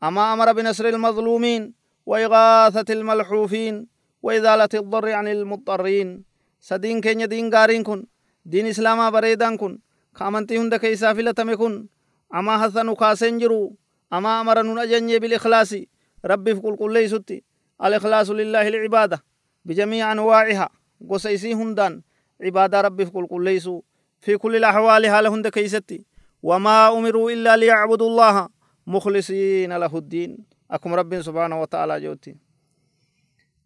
[0.03, 1.73] أما أمر بنصر المظلومين
[2.09, 3.87] وإغاثة الملحوفين
[4.23, 6.25] وإزالة الضر عن المضطرين.
[6.61, 8.07] سدين كين دين غارين كن
[8.45, 9.79] دين إسلاما بريدان كن
[10.17, 11.87] كامنتي هند كيسا فلتم كن.
[12.35, 13.77] أما حسن كاسن جرو
[14.13, 15.75] أما أمر نجني بالإخلاص
[16.25, 17.45] ربي في كل كل ستي
[17.85, 19.25] الإخلاص لله العبادة
[19.65, 20.69] بجميع أنواعها.
[21.11, 22.03] قسيسي هندان
[22.41, 23.61] عبادة ربي في كل كل
[24.21, 26.05] في كل الأحوال هند كيستي.
[26.43, 28.49] وما أمروا إلا ليعبدوا الله
[28.87, 30.48] مخلصين له الدين.
[30.71, 32.37] أكم رب سبحانه وتعالى جوتي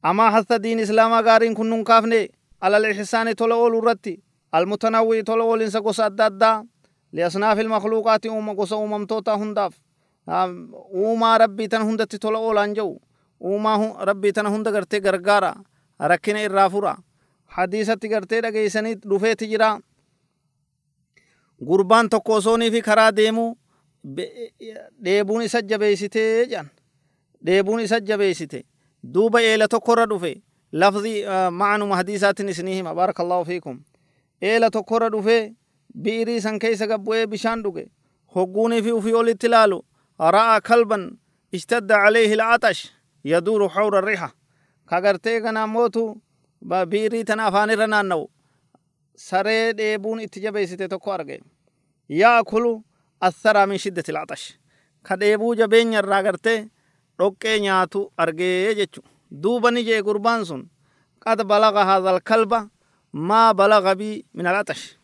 [0.05, 2.31] أما حتى دين إسلاما غارين كنن كافني
[2.63, 4.21] على الإحسان تولول الرتي
[4.55, 6.69] المتنوي تولول إنسا قصة أدى
[7.13, 9.75] لأصناف المخلوقات أم قصة أمم توتا هنداف
[10.29, 13.01] أوما ربي تن هندتي تولول أنجو
[13.43, 13.75] أوما
[14.09, 15.55] ربي تن هند غرتي غرغارا
[16.03, 16.97] ركنا إرافورا
[17.49, 19.81] حديثة غرتي رغيسني رفيت جرا
[21.71, 23.59] gurbaan tokko osoonii fi karaa deemuu
[25.05, 26.67] dheebuun isa jabeessitee jedhan
[27.47, 28.65] dheebuun isa jabeessite
[29.15, 30.33] duuba eela tokkorra dhufe
[30.73, 31.15] lafzi
[31.61, 33.81] ma'anuma hadiisaatiin isinii hima barakallahu fiikum
[34.51, 35.55] eela tokkorra dhufe
[36.05, 37.87] bi'irii san keessa gabbu'ee bishaan dhuge
[38.35, 39.79] hogguunii fi ufii olitti ilaalu
[40.37, 41.11] ra'a kalban
[41.53, 42.83] ishtadda calayhi la'axash
[43.25, 44.29] yaduuru xawra rixa
[44.91, 46.05] kagartee kana mootu
[46.89, 48.25] biirii tana afaanirra naanna'u
[49.17, 51.41] saree dheebuun itti jabeessite tokko arge
[52.09, 52.73] yaakulu
[53.21, 54.47] atharaa min shiddati ilcaxash
[55.07, 56.59] ka dheebuu jabeenya irraa gartee
[57.23, 59.01] dhoqqee nyaatu argee jechu.
[59.43, 60.63] Duuba ni jee gurbaan sun
[61.25, 62.69] qad balaga haadha alkalba
[63.13, 64.97] maa balaga bii min alcaxash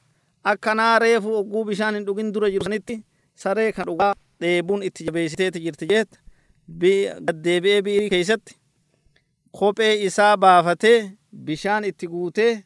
[0.50, 2.96] akkanaa reefu ogguu bishaan hin dhugin dura jiru sanitti
[3.34, 6.10] saree kan dhugaa dheebuun itti jabeessiteeti jirti jeet.
[7.26, 8.56] Gaddeebi'ee biirii keeysatti
[9.58, 10.98] kophee isaa baafatee
[11.44, 12.64] bishaan itti guutee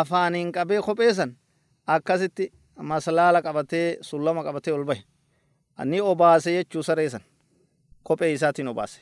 [0.00, 1.36] afaaniin qabee kophee san
[1.86, 2.52] akkasitti
[2.90, 5.02] maslaala qabatee sullama qabatee ol bahe.
[5.84, 7.20] Ni obaase jechuu saree san
[8.04, 9.00] kophee isaatiin obaase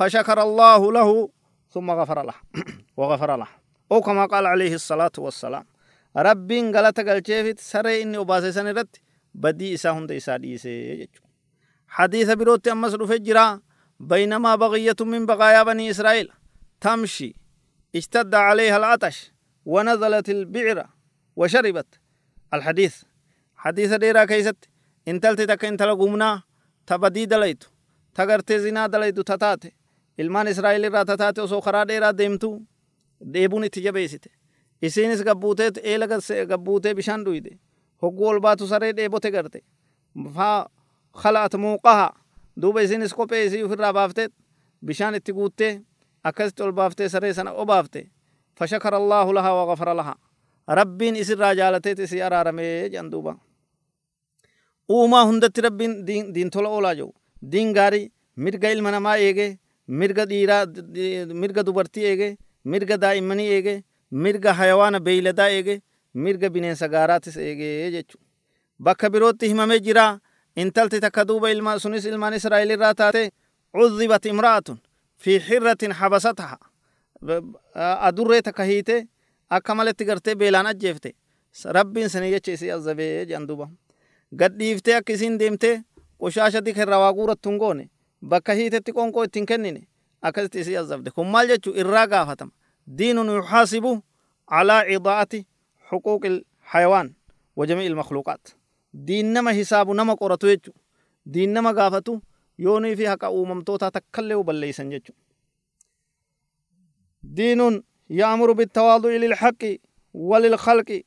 [0.00, 1.28] فشكر الله له
[1.70, 2.34] ثم غفر له.
[2.98, 3.48] وغفر له.
[3.92, 5.64] أو كما قال عليه الصلاة والسلام
[6.16, 8.96] ربين غلط قلچيفت سري إني أباسي سنرت
[9.34, 11.08] بدي إسا هند إسا ديسي
[11.88, 13.60] حديث بروت أمس رفجرا
[14.00, 16.32] بينما بغية من بقايا بني إسرائيل
[16.80, 17.34] تمشي
[17.96, 19.32] اشتد عليها العطش
[19.64, 20.86] ونزلت البعر
[21.36, 22.00] وشربت.
[22.54, 23.02] الحديث.
[23.56, 24.56] حديث ديرا كيست
[25.08, 26.42] انتلت تك انتل قمنا
[26.86, 27.64] تبدي دليت
[28.14, 29.72] تغرتي زنا دليت تتاتي
[30.20, 32.48] ilmaan israa'el irraa tataate osoo karaa dheeraa deemtu
[33.34, 34.28] deebuun itti jabeessite
[34.86, 36.06] isiinis gabbuutee eela
[36.50, 37.52] gabbuutee bishaan dhuyde
[38.02, 39.60] hogguu ol baatu saree dheebote garte
[40.36, 40.66] faa
[41.22, 42.08] khala'at muuqaha
[42.62, 44.28] duuba isiinis kophee isii ofirraa baaftee
[44.86, 45.72] bishaan itti guuttee
[46.28, 48.00] akkasitti ol baaftee saree sana obaafte
[48.58, 50.18] fashakara allaahu lahaa wagafara lahaa
[50.80, 53.32] rabbiin isirraa jaalateet isii araaramee jedhan duuba
[54.96, 55.92] uumaa hundatti rabbiin
[56.34, 57.12] diintola oolaa jiru
[57.52, 58.06] diin gaarii
[58.44, 59.50] mirga ilma namaa eegee
[60.00, 60.62] mirga dhiiraa
[61.42, 62.28] mirga dubartii eege
[62.72, 63.74] mirga daa'immanii eege
[64.24, 65.76] mirga hayawaana beeyladaa eege
[66.24, 68.18] mirga bineensa gaaraatis eege jechu
[68.88, 70.06] bakka birootti himamee jira
[70.64, 73.22] intalti takka duuba ilma sunis ilmaan israa'el irraa taate
[73.78, 74.78] cudhibat imra'atun
[75.24, 76.56] fi xirratin habasataha
[78.08, 78.96] adurree takka hiite
[79.58, 81.12] akka maletti gartee beelaan ajjeefte
[81.76, 83.68] rabbiin sanii jecha isii azabee jedhan duuba
[84.38, 85.82] gadhiiftee akka isiin deemtee
[86.18, 87.90] qoshaasha dika irraa waa guurattu hin goone
[88.28, 89.82] bakka hiitetti qonqoo ittiin kennine
[90.22, 92.52] akkasitti isii azabde kun maal jechuu irraa gaafatama
[92.98, 93.92] diinun yuxaasibu
[94.50, 95.40] calaa cidaa'ati
[95.90, 97.14] xuquuqi ilxayawaan
[97.56, 98.54] wa jamii ilmakhluuqaat
[99.06, 100.72] diin nama hisaabu nama qoratu jechu
[101.34, 102.20] diin nama gaafatu
[102.58, 105.12] yoonii fi haqa uumamtootaa takkallee balleeysan jechu
[107.36, 109.72] diinun yaamuru bittawaadu'i lilxaqi
[110.14, 110.98] walilkhalqi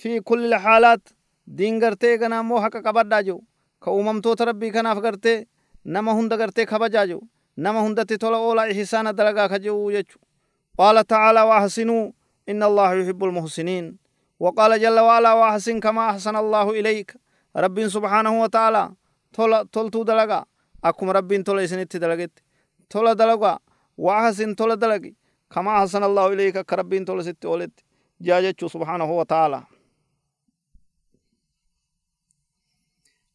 [0.00, 1.02] fi kulli lxaalaat
[1.58, 3.40] diin gartee gana ammoo haqa qabadhaa jiru
[3.84, 5.38] ka uumamtoota rabbii kanaaf gartee
[5.84, 7.22] nama hunda gartee kabajaa jiru
[7.56, 10.18] nama hundatti tola oolaa ihsaana dalagaa ka jiru jechu
[10.78, 12.04] qaala tacaalaa waahsinuu
[12.46, 13.88] ina allaha yuhibu lmuhsiniin
[14.42, 17.08] وقال جل وعلا وأحسن كما أحسن الله إليك
[17.64, 18.84] رب سبحانه وتعالى
[19.36, 20.40] تولا تولتو دلغا
[20.84, 22.34] أكم رب تولا إسنت دلغت
[22.90, 23.54] تولا دلغا
[24.04, 25.14] وأحسن تولا دلغي
[25.52, 27.74] كما أحسن الله إليك كرب تولا ست أولت
[28.26, 29.60] جاجت سبحانه وتعالى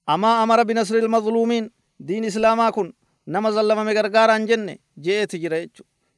[0.09, 2.93] أما أمر بنصر المظلومين دين إسلاما كن
[3.27, 5.67] نما ظلم مغرغار أنجن جيت جرى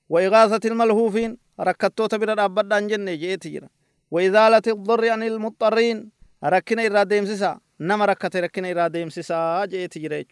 [0.09, 3.69] وإغاثة الملهوفين ركتو تبرا أبدا أنجن جيت جرى.
[4.11, 5.97] وإزالة الضر عن المضطرين
[6.43, 10.25] ركنا إرادة إمسسا نما ركت ركنا إرادة إمسسا جيت جرى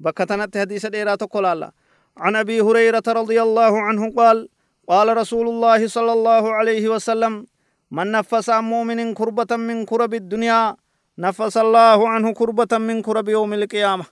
[0.00, 1.46] بكتنت حديث ديرا تقول
[2.16, 4.48] عن أبي هريرة رضي الله عنه قال
[4.88, 7.46] قال رسول الله صلى الله عليه وسلم
[7.90, 10.76] من نفس عن مؤمن كربة من كرب الدنيا
[11.18, 14.04] نفس الله عنه كربة من كرب يوم القيامة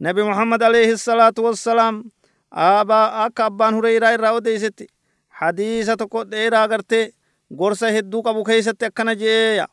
[0.00, 2.04] نبي محمد عليه الصلاة والسلام
[2.52, 4.86] آبا أكا أبان هريرة إرى وديستي
[5.30, 7.12] حديثة تقول ديرا غرتي
[7.52, 9.66] gorsa hedduu qabu keessatti akkana jeeya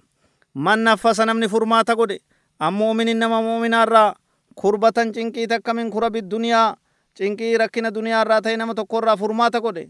[0.53, 2.19] man naffasa namni furmaata godhe
[2.59, 4.15] ammoominin nama moominaarraa
[4.55, 6.75] kurbatan cinqii takka min kurabi duniyaa
[7.15, 9.85] cinqii rakkina duniyaarraa ta'e nama tokkorraa furmaata godhe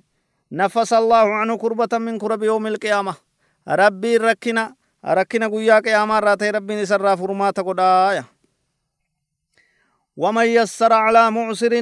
[0.51, 3.13] nafasa allaahu anhu kurbatan min kurabi yoomi ilqiyaama
[3.65, 4.69] rabbiin rakkina
[5.18, 8.24] rakkina guyyaa qiyaamaarraa ta'e rabbiin isarraa furmaata godhaaya
[10.16, 11.74] ومن يسر على معسر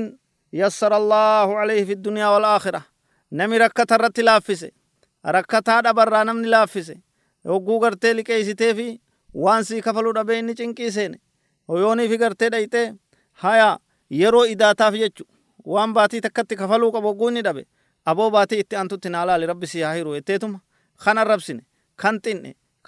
[0.53, 2.83] يسر الله عليه في الدنيا والآخرة
[3.33, 4.71] نمي ركة الرت لافسه
[5.35, 6.95] rakkataa dhabarraa namni laaffise
[7.49, 8.87] hogguu gartee liqeessitee fi
[9.45, 11.19] waan sii kafaluu dhabee inni cinqii seene
[11.69, 12.95] hoyoonii fi gartee dhayxee
[13.43, 13.69] haya
[14.21, 15.25] yeroo idaataaf jechu
[15.75, 17.63] waan baatii takkatti kafaluu qabu hogguu inni dhabe
[18.05, 20.17] aboo baatii itti antutti naa laali rabbi si haa hiru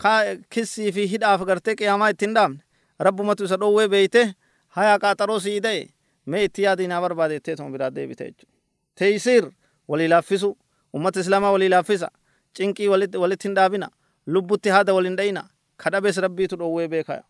[0.01, 2.59] xinne kissii fi hidhaaf gartee qiyaamaa ittiin dhaabne
[2.99, 4.33] rabbumatu isa dhowwee beeyte
[4.77, 5.87] haya qaaxaroo sii da'e
[6.25, 8.47] mee itti yaadii naa barbaade etteetuma biraa deebite jechu
[8.95, 9.49] teeysiir
[9.87, 10.57] walii laaffisu
[10.93, 12.09] ummata islaamaa walii laaffisa
[12.57, 13.89] cinqii walitti hin dhaabina
[14.27, 15.43] lubbutti haada waliin dhayina
[15.77, 17.23] kadhabes rabbiitu dhowwee beekaya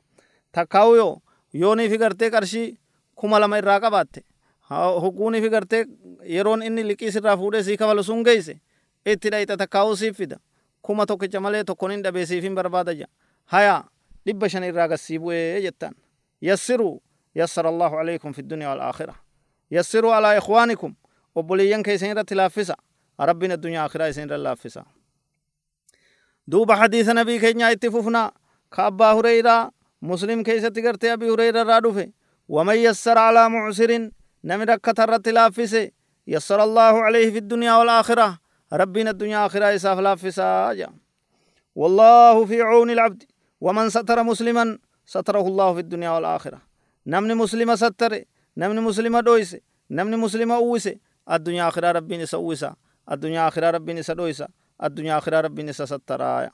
[0.52, 1.22] takkaawu yoo
[1.54, 2.78] yoonii fi gartee qarshii
[3.16, 4.24] kuma lama irraa qabaatte
[5.04, 5.86] hogguunii fi gartee
[6.36, 8.60] yeroon inni liqiis irraa fuudhee sii kafalu sun geeyse
[9.06, 10.38] itti dhayxa takkaa'uu siif fida
[10.82, 13.08] kuma tokkicha malee tokkon hin dhabee siif hin barbaada ja
[13.46, 13.84] haya
[14.26, 15.96] dhibba shan irraa gassii bu'ee jettaan
[16.42, 17.02] yassiruu
[17.36, 19.16] yassara allahu alaykum fi dunya walaakhira
[19.72, 20.96] yassiruu alaa ikhwaanikum
[21.36, 22.76] obboleeyyan keessan irratti laaffisa
[23.20, 24.86] rabbiin addunyaa akhiraa isin irra laaffisa
[26.52, 28.32] duuba hadiisa nabii keenyaa itti fufnaa
[28.70, 32.06] ka abbaa hureyraa muslim keessatti gartee abii hureyra irraa dhufe
[32.50, 34.12] waman yassara alaa mucsirin
[34.44, 35.84] nami rakkata irratti laaffise
[36.26, 38.28] yassara allaahu alayhi fi dunyaa walaakhira
[38.72, 40.94] rabbiin addunyaa akhiraa isaaf laaffisaa jedha
[41.76, 43.24] والله في عون العبد
[43.62, 46.62] ومن ستر مسلما ستره الله في الدنيا والآخرة.
[47.08, 48.24] نمني مسلمة ستر
[48.58, 49.58] نمني مسلمة دويس
[49.92, 50.90] نمني مسلمة أويس.
[51.32, 52.76] الدنيا آخرة ربي نسويسا
[53.12, 54.48] الدنيا آخرة ربي نسدويسا
[54.84, 56.52] الدنيا آخرة ربي نسسترايا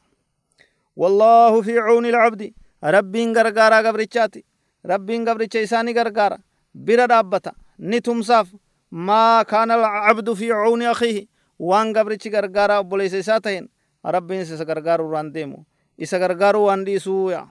[0.95, 4.43] والله في عون العبد ربين غرغارا غبرچاتي
[4.85, 6.37] ربين غبرچ إساني غرغارا.
[6.75, 8.55] بيرا دابتا نتمساف
[8.91, 11.34] ما كان العبد في عون أخيه.
[11.59, 13.69] وان غبرچ غرغارا بوليس إساتين
[14.05, 15.65] ربين إسا غرغارو رانديمو
[16.01, 17.47] إسا غرغارو وانديسو يا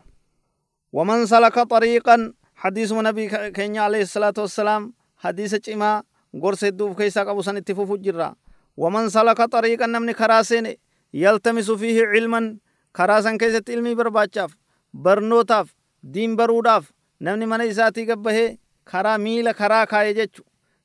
[0.92, 6.02] ومن سلك طريقا حديث نبي كينيا عليه الصلاة والسلام حديث چما
[6.42, 8.34] غرس دوف كيسا قبو سن اتفوفو جرا
[8.76, 10.76] ومن سلك طريقا نمني كراسين
[11.14, 12.56] يلتمس فيه علما
[12.96, 14.56] كراسن كيست علمي برباچاف
[14.94, 18.58] برنوتاف دين بروداف نمني من إساتي قبه
[18.90, 20.42] كرا ميل كرا كاي جچو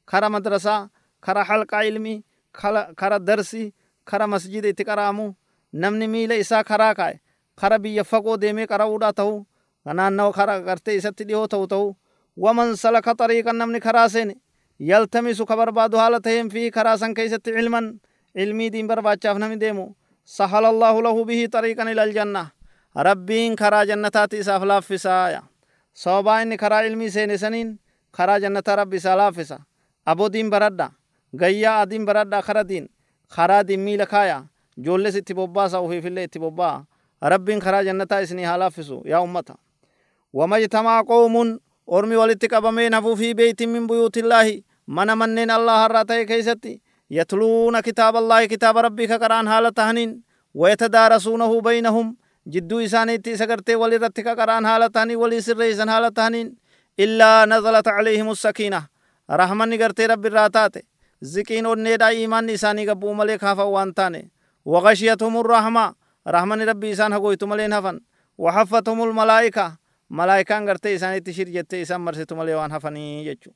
[0.09, 0.89] كرا مدرسة
[1.23, 1.77] كرا حلقة
[2.55, 3.73] علمي كرا درسي
[4.09, 5.35] كرا مسجد اتقرامو
[5.73, 7.21] نمني ميل إسا كرا كاي
[7.59, 9.43] كرا بيفقو ديمي كرا ودا تهو
[9.89, 11.95] naannoo karaa gartee isatti dhihoo ta'u ta'u
[12.37, 14.35] waman salaka xariiqan namni karaa seene
[14.89, 17.87] yaltamisu ka barbaadu haala taheen fi karaa san keeysatti cilman
[18.37, 22.43] cilmii diin barbaachaaf nami deemu sahala allaahu lahu bihi xariiqan ila aljanna
[22.95, 25.41] rabbiin karaa jannataati isaaf laaffisaaya
[25.93, 27.79] sababaa inni karaa ilmii seene saniin
[28.11, 29.57] karaa jannataa rabbi isaa laaffisa
[30.05, 30.91] abo diin baradha
[31.35, 32.89] gayyaa adiin baradha kara diin
[33.35, 34.45] karaa miila kaaya
[34.77, 36.85] joolles itti bobbaasa ufiifillee itti bobbaa.
[37.21, 39.55] Rabbiin karaa jannataa isinii haa laaffisu yaa ummata.
[40.33, 41.59] وما اجتمع قوم
[41.91, 48.15] أرمي والاتقابمين هفو في بيت من بيوت الله من منين الله الراتي كيستي يتلون كتاب
[48.15, 50.21] الله كتاب ربك قرآن حالة تهنين
[50.53, 52.15] ويتدارسونه بينهم
[52.47, 56.55] جدو إسانيتي سكرتي ولرتك قرآن حالة تهنين ولي سريسان حالة تهنين
[56.99, 58.81] إلا نزلت عليهم السكينة
[59.31, 60.25] رحمن نغرتي رب
[61.21, 64.31] الراتات زكين ونيدا إيمان إساني قبو ملك هفا وانتاني
[64.65, 65.95] وغشيتهم الرحمة
[66.27, 67.99] رحمن ربي إسان هقويتو ملين هفن
[68.37, 69.77] وحفتهم الملائكة
[70.95, 73.51] isaanitti shir jettee isaan marsitu malee waan hafanii jechu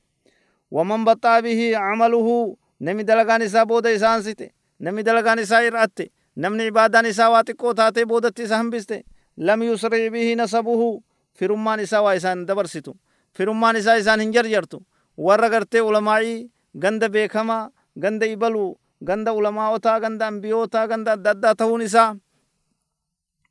[0.70, 6.66] waman baxaa bihi camaluhu nami dalagaan isaa booda isaan site nami dalagaan isaa ir'atte namni
[6.66, 9.02] ibaadaan isaa waa xiqqoo taatee boodatti isa hambiste
[9.36, 11.02] lam yusric bihi nasabuhu
[11.38, 12.94] firummaan isaa waa isaan dabarsitu
[13.36, 14.86] firummaan isaa isaan hin jarjartu
[15.18, 18.70] warra gartee ulamaa'ii ganda beekamaa ganda ibaluu
[19.08, 22.10] ganda ulamaa'otaa ganda ambiyootaa ganda adda addaa ta'uun isaa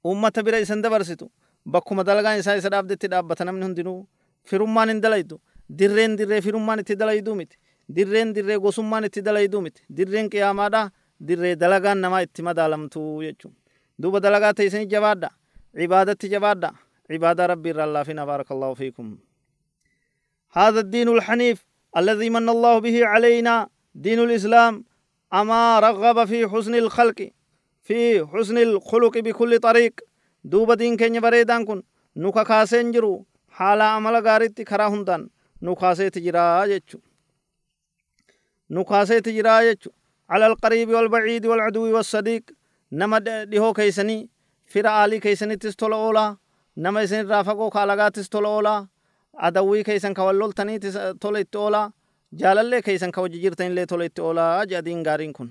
[0.03, 1.25] ummata bira isan dabarsitu
[1.65, 3.99] bakkuma dalagaan isaa isa dhaabdetti dhaabbata namni hundinuu
[4.49, 5.39] firummaan hin dalaydu
[5.79, 7.57] dirreen dirree firummaan itti dalayduu miti
[7.95, 10.81] dirreen dirree gosummaan itti dalayduu miti dirreen qiyaamaadha
[11.27, 13.53] dirree dalagaan namaa itti madaalamtu jechuun
[14.01, 15.29] duuba dalagaa teessanii jabaadha
[15.79, 16.71] cibaadatti jabaadha
[17.13, 19.07] عبادة ربي الرلافين بارك الله فيكم
[20.57, 21.59] هذا الدين الحنيف
[21.97, 24.84] الذي من الله به علينا دين الإسلام
[25.34, 27.29] أما رغب في حسن الخلق
[27.84, 29.93] في حسن الخلق بكل طريق.
[30.97, 31.84] keenya bareedaan kun
[32.15, 35.29] nu kakaaseen jiru haala amala gaariitti karaa hundaan
[35.62, 36.97] nu kaaseeti jiraa jechu
[38.69, 39.89] nu kaaseeti jiraa jechu
[40.29, 42.43] على القريب والبعيد والعدو والصديق
[42.91, 44.29] نما ديهو كيسني
[44.65, 46.38] فيرا آلي كيسني تستول أولا
[46.77, 48.88] نما إسن رافقو كالاغا تستول أولا.
[49.35, 51.91] عدوي كيسن كوالول تني تستول إتولا
[52.33, 55.49] جالالي كيسن كوججيرتين لي تول إتولا جادين غارين كن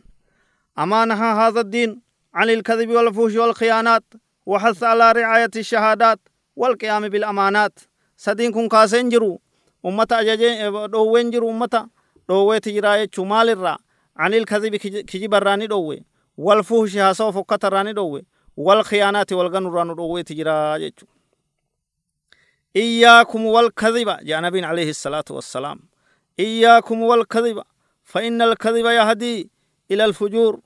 [0.78, 2.00] أما نها هذا الدين
[2.34, 4.04] عن الكذب والفوش والخيانات
[4.46, 6.18] وحث على رعاية الشهادات
[6.56, 7.78] والقيام بالأمانات
[8.16, 9.40] سدين كن كاسين جرو
[9.86, 11.88] أمة أجاجين دوين جرو أمة
[12.28, 13.76] دووي تجراية شمال الرا
[14.16, 16.04] عن الكذب كجب الراني دووي
[16.36, 18.24] والفوش هاسو فكت الراني دووي
[18.56, 20.92] والخيانات والغن الراني دووي تجراية
[22.76, 25.78] إياكم والكذب يا نبي عليه الصلاة والسلام
[26.40, 27.62] إياكم والكذب
[28.04, 29.50] فإن الكذب يهدي
[29.90, 30.60] إلى الفجور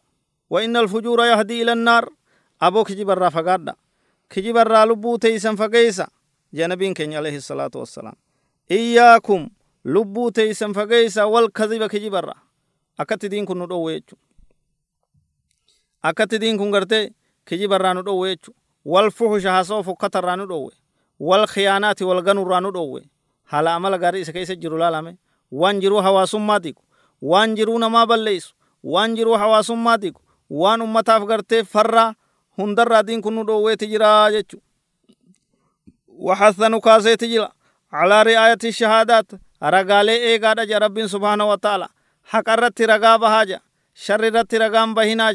[0.51, 2.11] وإن الفجور يهدي إلى النار
[2.61, 3.75] aboo kijibarraa fagaadha
[4.29, 6.09] kijibarraa lubbuu teeysan fageeysa
[6.53, 8.15] jee nabiin keenya alayhi salaatu wassalaam
[8.71, 9.51] iyyaakum
[9.85, 12.35] lubbuu teeysan fageeysa wal kadiba kijibarra
[12.99, 14.17] akkatti diin kun nu dhowwe jechu
[16.03, 17.11] akkatti diin kun gartee
[17.45, 18.55] kijibarraa nu dhowwe jechu
[18.85, 19.65] wal fuhusha
[21.21, 23.03] hasoo fokkatarraa nu dhowwe wal khiyaanaati wal ganurraa nu dhowwe
[23.45, 25.17] haala amala gaarii isa keessa jiru laalame
[25.53, 26.83] waan jiruu hawaasummaa digu
[27.23, 28.55] waan jiruu namaa balleeysu
[28.85, 32.15] waan jiruu hawaasummaa digu waan ummataaf gartee farraa
[32.59, 34.63] hundarraa diin kun nu dhoowweeti jira jechu
[36.19, 37.51] waxasa nu kaaseeti jira
[37.91, 39.29] calaa ri'aayati shahaadaat
[39.61, 41.89] ragaalee eegaadha ja rabbiin subhaanahu wa ta'ala
[42.23, 43.61] haqa irratti ragaa bahaa ja
[43.95, 45.33] sharri irratti ragaan bahinaa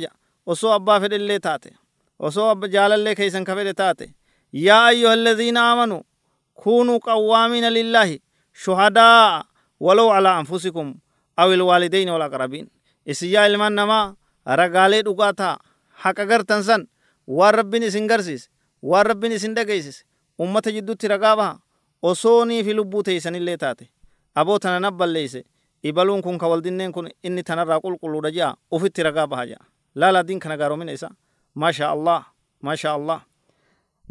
[7.72, 8.22] lillaahi
[8.54, 9.44] shuhadaa
[9.80, 10.96] walow calaa anfusikum
[11.38, 12.68] aw ilwaalidayni walaqrabiin
[13.06, 15.58] isin yaa ilmaan namaa ragaalee dhugaa ta'a
[16.04, 16.88] haqa gartan san
[17.28, 18.50] waan rabbiin isin garsiise
[18.84, 20.06] waan rabbiin isin dhageessise
[20.40, 21.60] ummata jidduutti ragaa baha
[22.02, 23.90] osoonii fi lubbuu teeysanillee taate
[24.36, 25.46] aboo tana nabballeeyse
[25.84, 29.62] ibaluun kun ka waldinneen kun inni tanarraa qulqulluudha je'a ufitti ragaa baha je'a
[29.96, 31.10] laala diin kana gaaromina isa
[31.56, 32.26] maasha allah
[32.62, 33.20] maasha allah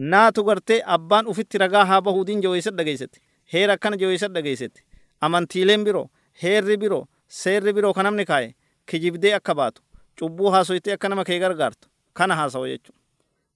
[0.01, 3.21] naatu gartee abbaan ufitti ragaa haa bahuu diin jaweeysa dhageeysetti
[3.53, 4.85] heera akkana jaweeysa dhageeysetti
[5.21, 6.07] amantiileen biroo
[6.43, 7.05] heerri biroo
[7.41, 8.55] seerri biroo ka namni kaaye
[8.87, 9.83] kijibdee akka baatu
[10.21, 12.93] cubbuu haasoytee akka nama kee gargaartu kana haasawa jechu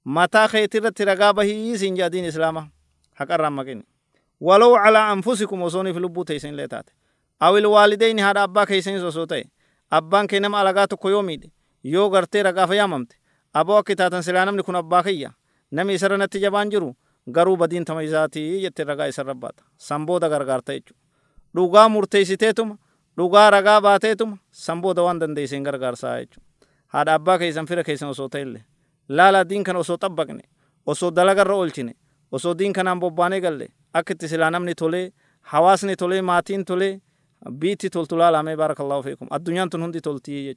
[0.05, 2.69] mataa keeti irratti ragaa bahii siin jaa diin islaama
[3.15, 3.83] haqarraan maqini.
[4.41, 6.93] Walow calaa anfusikum osooniif lubbuu teeysan illee taate.
[7.41, 9.45] Awil waalideyni haadha abbaa keeysanis osoo ta'e
[9.91, 11.49] abbaan kee nama alagaa tokko yoo miidhe
[11.85, 13.17] yoo gartee ragaafa yaamamte
[13.55, 15.31] aboo akka taatan silaa namni kun abbaa kiyya
[15.77, 16.89] nami isarra natti jabaan jiru
[17.37, 20.95] garuu badiin tama isaatii jette ragaa isarra baata san booda gargaarta jechu
[21.57, 22.75] dhugaa murteessiteetuma
[23.19, 26.41] dhugaa ragaa baateetuma san booda waan dandeeysen gargaarsaa jechu
[26.95, 28.63] haadha abbaa keeysan fira keeysan osoo ta'illee
[29.19, 30.43] laala diin kana osoo xabbaqne
[30.93, 31.93] osoo dalagarra oolchine
[32.37, 33.67] osoo diin kanaan bobbaanee galle
[33.99, 35.05] akka itti silaa namni tolee
[35.53, 36.93] hawaasni tolee maatiin tolee
[37.61, 40.55] biitti toltu laalamee baarakallahu fiikum addunyaan tun hundi toltii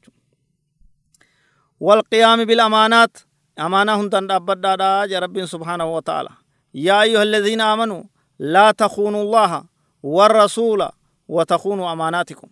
[3.58, 6.30] jechu والقيام بالأمانات أمانة هندن أبدا يا رب سبحانه وتعالى.
[6.74, 8.04] يا أيها الذين آمنوا
[8.40, 9.64] لا تخونوا الله
[10.04, 10.90] والرسول
[11.28, 12.48] وتخونوا أماناتكم.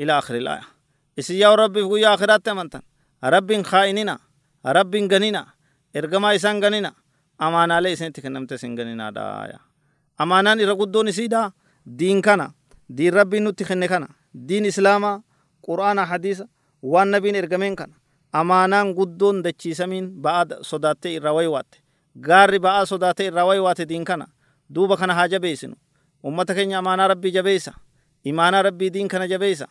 [0.00, 0.62] إلى آخر الآية.
[1.18, 2.82] إسي يا ربي يا آخرات تمنتن.
[3.24, 4.18] رب خائننا
[4.66, 5.46] رب غنينا
[5.96, 6.92] إرغما إسان غنينا.
[7.42, 9.58] أمانة لي إسان تكنمت سن غنينا دايا
[10.20, 11.52] أمانة إرغدون إسيدا
[11.86, 12.52] دين كان
[12.88, 15.22] دين ربي نتخن كان دين إسلاما
[15.62, 16.42] قرآن حديث
[16.82, 17.90] وان نبين إرغمين كان
[18.32, 21.78] amaanaan guddoon dachiisamiin ba'aa sodaattee irraa waywaatte
[22.26, 24.26] gaarri ba'aa sodaatee irraa waywaate diin kana
[24.74, 25.74] duuba kana haa jabeessinu
[26.24, 27.72] ummata keenya amaanaa rabbii jabeessa
[28.24, 29.68] imaanaa rabbii diin kana jabeessa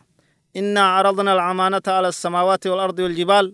[0.60, 3.46] إنا عرضنا الأمانة على السماوات والأرض والجبال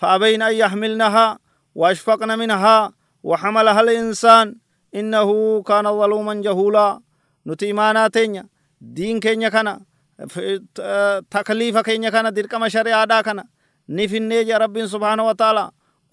[0.00, 1.38] فأبين أن يحملنها
[1.74, 2.92] وأشفقن منها
[3.22, 4.46] وحملها الإنسان
[4.94, 5.28] إنه
[5.62, 7.00] كان ظلوما جهولا
[7.46, 8.42] نتي إيماناتين
[8.80, 9.68] دين كينيا كان
[11.30, 13.44] تكليف كينيا كان دركما شريعة كان
[13.88, 15.64] نفني جا رب سبحانه وتعالى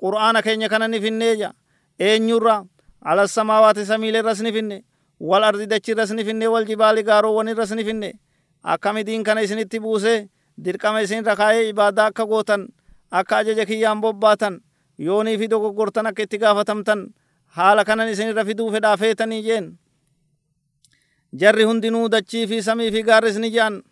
[0.01, 1.53] قرآن كينيا كان نفني جا
[1.99, 2.65] eenyurra
[3.01, 4.77] ala samaawaati samiilee irras ni finne
[5.19, 8.09] wal ardi dachi irras ni finne wal jibaali gaaroowwan irras ni finne
[8.63, 10.27] akkami diin kana isinitti buuse
[10.65, 12.67] dirqama isin rakaayee ibaadaa akka gootan
[13.11, 14.59] akka ajaja kiyyaan bobbaatan
[15.07, 17.07] yoonii fi dogoggortan akka itti gaafatamtan
[17.55, 19.65] haala kanan isinirra fiduu fedhaa feetanii jeen
[21.41, 23.83] jarri hundinuu dachii fi samii fi gaarris ni je'an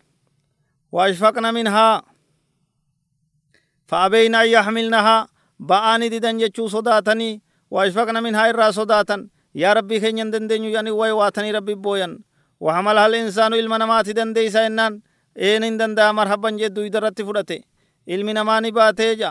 [0.92, 2.02] waashfaqna minhaa
[3.94, 5.28] فأبين أن يحملنها
[5.58, 7.30] بآني ديدن جچو صداتني.
[7.70, 12.18] واشفقنا منها إرى صداتا يا ربي خين يندن يعني وي واتني ربي بوين
[12.60, 14.98] وحملها الإنسان إلما نماتي دن ديسا إنان.
[15.38, 17.60] إين إندن دا مرحبا جدو إدرت فرته
[18.08, 19.30] إلمي نماني باتيجا.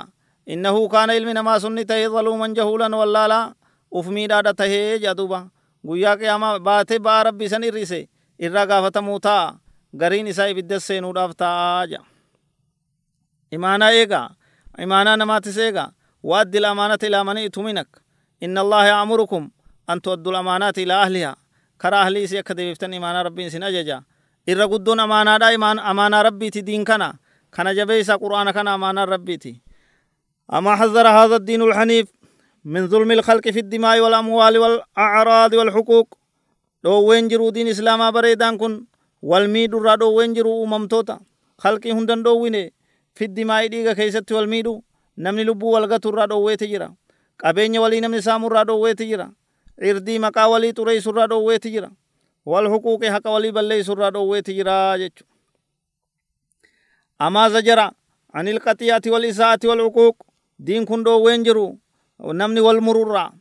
[0.49, 3.53] إنه كان إلمي نما سنته ظلوما جهولا واللالا.
[3.93, 5.51] أفمي دادا تهيجا دوبا
[5.83, 8.07] guyyaa qiyaamaa baatee ba'aa rabbi isan irrise
[8.39, 9.59] irraa gaafatamuu ta'a
[9.99, 12.07] gariin isaa ibidda seenuudhaaf ta'a jedha
[13.51, 14.29] imaanaa eegaa
[14.77, 15.91] imaanaa
[16.55, 17.87] الأمانة إلى من ائتمنك
[18.43, 19.49] إن الله يأمركم
[19.89, 21.35] أن تؤدوا الأمانات إلى أهلها.
[21.81, 24.03] كرا أهلي سيكا ديفتن إيمان ربي سن أججا
[24.49, 27.13] إرى قدون أمانة دا إيمان أمانة ربي تي دين كنا
[27.51, 29.61] كان جبيسا قرآن كان أمانة ربي تي.
[30.53, 32.07] أما حذر هذا الدين الحنيف
[32.65, 36.17] من ظلم الخلق في الدماء والأموال والأعراض والحقوق.
[36.83, 38.85] دو وين جرو دين إسلاما بريدان كن.
[39.21, 41.19] والميدو را دو وين جرو أممتوتا
[41.57, 42.73] خلقي هندن دو ويني
[43.15, 44.83] في الدماء ديغا كيست والميدو
[45.17, 46.87] namni lubbuu walgatu irraa dhoowweeti jira
[47.37, 49.27] qabeenya walii namni saamu irraa dhoowweeti jira
[49.89, 51.89] irdii maqaa walii xureessu irraa dhoowweeti jira
[52.51, 55.23] wal huquuqi haqa walii balleessu irraa dhoowweeti jira jechu
[57.19, 57.91] amaa zajara
[58.33, 60.15] عن القطيعة والإساءة والعقوق
[60.59, 61.77] دين كن دhoowween jiru
[62.33, 63.31] namni wal mururraa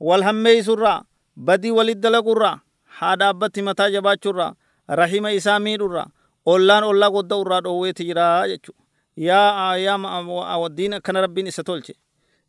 [0.00, 1.02] wal hammeeysurraa
[1.36, 4.52] badii walit dalagurraa haa dhaabbatti mataa jabaachurraa
[4.88, 6.06] rahima isaa miidhurraa
[6.46, 8.72] ollaan ollaa godda'urraa dhoowweeti jira jechu
[9.16, 11.92] يا يا الدين كان ربي ستولش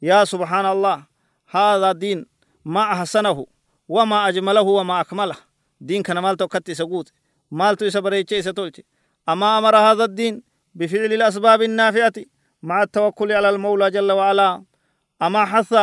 [0.02, 1.06] يا سبحان الله
[1.50, 2.26] هذا دين
[2.66, 3.46] ما أحسنه
[3.88, 5.36] وما أجمله وما أكمله.
[5.82, 7.14] دين كان مالتو كتي سقوط
[7.52, 8.82] مالتو سبريتشي ستولش
[9.30, 10.44] أما أمر هذا الدين
[10.76, 12.14] بفعل الأسباب النافعة
[12.64, 14.64] مع التوكل على المولى جل وعلا.
[15.22, 15.74] أما حث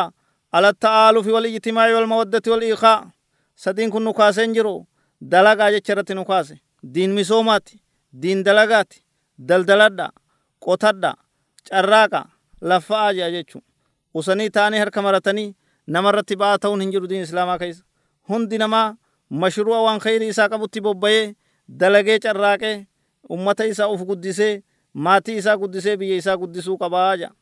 [0.54, 3.08] على التآلف والإجتماع والمودة والإيخاء
[3.56, 4.86] سدين كن نكاسين جرو
[5.20, 6.62] دلقا جچرت نكاسي.
[6.82, 9.04] دين مسوماتي دين دلقاتي.
[9.38, 10.10] دلدلدا
[10.64, 11.14] qotadhaa,
[11.70, 12.26] carraaqaa,
[12.60, 13.66] laffa'aa jedha jechuudha.
[14.14, 15.54] Usanii taanii harka maratanii
[15.86, 17.84] namarratti ba'aa ta'uun hin jiru diin islaamaa keessa.
[18.28, 18.96] Hundi namaa
[19.30, 21.34] mashruu waan khayrii isaa qabutti bobba'ee
[21.80, 22.86] dalagee carraaqee
[23.30, 24.62] ummata isaa of guddisee
[24.94, 27.34] maatii isaa guddisee biyya isaa guddisuu qabaa jedha.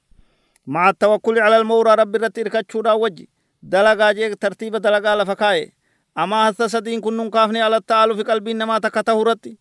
[0.66, 3.28] Ma'a tawakkuli alal mawraa rabbi irratti hirkachuudhaan wajji
[3.62, 5.72] dalagaa jee tartiiba dalagaa lafa kaa'e.
[6.18, 9.52] amaa hasta sadiin kun nun kaafne alatti aaluufi qalbiin namaa takka ta'uu irratti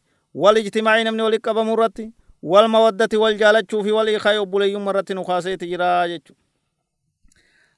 [0.43, 2.05] wal ijtimaa'i namni walitti qabamuu irratti
[2.43, 6.19] والمودة والجالة في والإخاء أبولي مرة نخاسي تجرا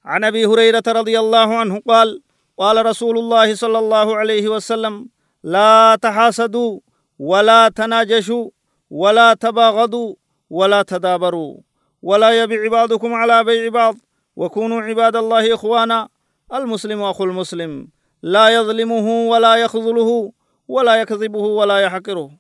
[0.06, 2.22] عن أبي هريرة رضي الله عنه قال
[2.58, 5.08] قال رسول الله صلى الله عليه وسلم
[5.44, 6.80] لا تحاسدوا
[7.20, 8.50] ولا تناجشوا
[8.90, 10.16] ولا تباغضوا
[10.50, 11.58] ولا تدابروا
[12.02, 13.96] ولا يبيع بعضكم على بيع بعض
[14.36, 16.10] وكونوا عباد الله إخوانا
[16.54, 17.88] المسلم أخو المسلم
[18.24, 20.32] لا يظلمه ولا يخذله
[20.68, 22.32] ولا يكذبه ولا يحقره.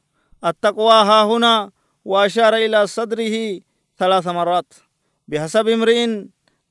[0.46, 1.72] التقوى ها هنا
[2.10, 3.36] وأشار إلى صدره
[3.98, 4.74] ثلاث مرات.
[5.28, 6.00] بحسب امرئ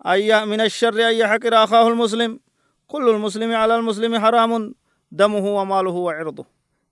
[0.07, 2.41] أي من الشر أن يحقر أخاه المسلم؟
[2.87, 4.75] كل المسلم على المسلم حرام
[5.13, 6.45] دمه وماله وعرضه.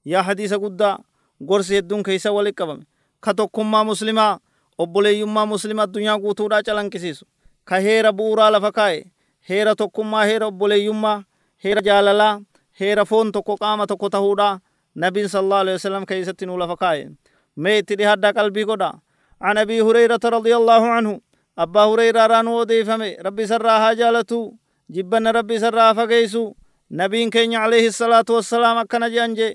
[0.06, 0.98] يا حديث قد
[1.48, 2.80] قرس يدون كيسا ولكبم.
[3.22, 4.38] كتوكما مسلما
[4.80, 7.26] أبولي يما مسلما الدنيا قوتورا چلن كسيسو.
[7.66, 9.06] كهير بورا لفكاي.
[9.46, 11.24] هير توكما هير أبولي يما
[11.60, 12.44] هير جاللا
[12.76, 14.60] هير فون توكو قامة توكو تهورا
[14.96, 17.14] نبي صلى الله عليه وسلم كيسا تنو لفكاي.
[17.56, 18.90] Itti dhihaddaa qalbii godha
[19.40, 21.20] عن أبي هريرة رضي الله عنه
[21.58, 24.40] أبا هريرة رانو ديفمي ربي سراها جالتو
[24.94, 26.44] جبن ربي سراها فقيسو
[26.90, 29.50] نبين كين عليه الصلاة والسلام أكنا جانجي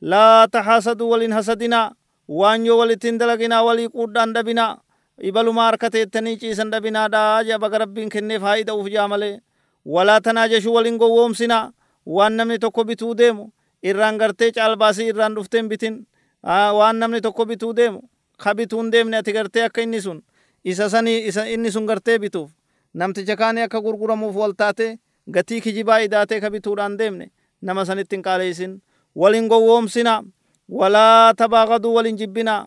[0.00, 1.92] لا تحاسدوا ولن حسدنا
[2.28, 4.80] yoo walittiin dalaginaa walii quudhaan dhabinaa
[5.28, 9.40] ibaluma harkateettanii ciisan dhabinaadha jea baga rabbiin kenneef haayida uf jaa malee
[9.84, 11.72] walaa tanaa jeshuu walin gowwoomsinaa
[12.06, 13.44] waan namni tokko bituu deemu
[13.82, 16.06] irraan gartee caalbaasii irraan dhufteen bitin
[16.44, 18.02] waan namni tokko bituu deemu
[18.38, 20.22] ka bituu hin deemne ati gartee akka inni sun
[20.64, 22.50] isa sanii isa inni sun gartee bituuf
[22.94, 24.98] namticha kaanii akka gurguramuuf wal taate
[25.30, 27.30] gatii kijibaa idaatee ka bituudhaan deemne
[27.62, 28.80] nama sanitti hin qaaleessin
[29.16, 30.22] walin gowwoomsina
[30.68, 32.66] walaa tabaaqaduu walin jibbina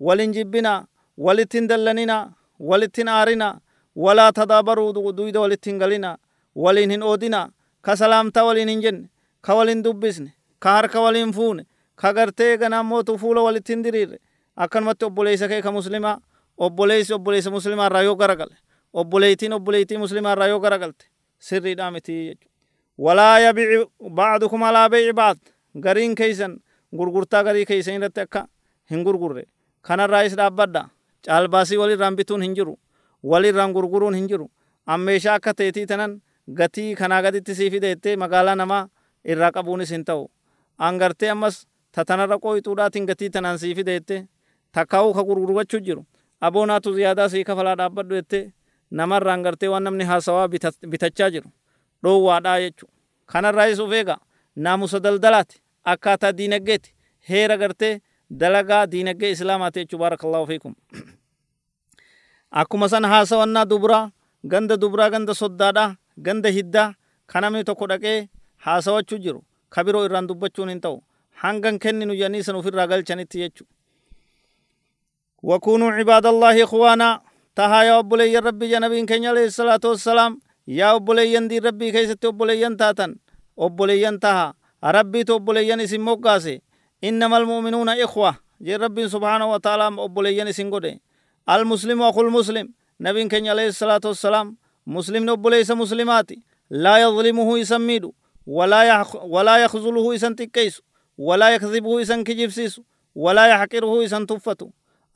[0.00, 0.86] walin jibbina
[1.18, 3.60] walitti hin dallanina walitti hin aarina
[3.96, 6.18] walaa tadaabaruu duyda walitti hin galina
[6.56, 7.48] waliin hin oodina
[7.80, 9.08] ka salaamtaa waliin hin jenne
[9.40, 14.18] ka waliin dubbisne ka harka waliin fuune ka gartee ganaa mootu fuula walitti hin diriirre
[14.56, 16.16] akkanumatti obboleessa kee ka muslimaa
[16.58, 18.56] obboleessi obboleessa muslimaa irraa yoo garagale
[18.92, 21.06] obboleettiin obboleettii muslimaa irraa yoo garagalte
[21.38, 22.50] sirriidhaa miti jechuudha.
[22.98, 23.78] Walaa yabici
[24.18, 25.38] ba'aadukum alaa beici ba'ad
[25.84, 26.58] gariin keeysan
[26.96, 28.42] gurgurtaa garii keeysan irratti akka
[28.90, 29.44] hin gurgurre.
[29.82, 30.82] Kanarraa is dhaabbadha
[31.26, 32.78] caalbaasii walirraan bituun hin jiru.
[33.24, 34.50] Walirraan gurguruun hin jiru.
[34.86, 36.20] Ammeeshaa akka teetii tanan
[36.54, 38.88] gatii kanaa gaditti sii fideettee magaalaa namaa
[39.24, 40.30] irraa qabuunis hin ta'u.
[40.78, 44.26] Angartee ammas tatanarra qooyxuudhaatiin gatii tanaan sii fideette
[44.72, 46.06] takkaa'uu ka gurgurgachuu jiru.
[46.40, 48.52] Aboonaatu ziyaadaa sii kafalaa dhaabbadhu jettee
[48.90, 50.48] namarraan gartee waan namni haasawaa
[50.90, 51.50] bitachaa jiru.
[52.02, 52.86] Dhoowwaadhaa jechu
[53.26, 54.16] kanarraayis uf eega
[54.56, 55.62] naamusa daldalaati.
[55.84, 56.94] Akkaataa diinaggeeti
[57.28, 58.00] heera gartee
[58.40, 59.98] dalagaa diinaggee islaamaati jechuu.
[59.98, 60.74] Baarakallahu fiikum.
[62.60, 64.10] Akkuma san haasawannaa dubraa
[64.48, 66.94] ganda dubraa ganda soddaadhaa ganda hiddaa
[67.26, 69.44] kanamni tokko dhaqee haasawachuu jiru.
[69.68, 71.02] Ka biroo irraan dubbachuun hin ta'u
[71.42, 73.64] hangan kenninu jedhanii san ufirraa galchanitti jechu.
[75.44, 77.20] عباد الله إخوانا
[77.56, 82.74] تها يا أبولي ربي جنبين كن عليه الصلاة والسلام يا أبولي دي ربي كيست أبولي
[82.76, 83.16] تاتن
[83.58, 86.62] أبولي تها ربي تو أبولي اسم موقاسي
[87.04, 91.00] إنما المؤمنون إخوة جي ربي سبحانه وتعالى أبولي اسم قده
[91.50, 92.66] المسلم أخو المسلم
[93.00, 96.38] نبين كن عليه الصلاة والسلام مسلم أبولي مسلماتي
[96.70, 98.12] لا يظلمه يسميدو
[98.46, 100.82] ولا يخ ولا يخذله إسان تكيس
[101.26, 102.74] ولا يكذبه إسان كجبسيس
[103.24, 104.68] ولا يحقره إسان تفتو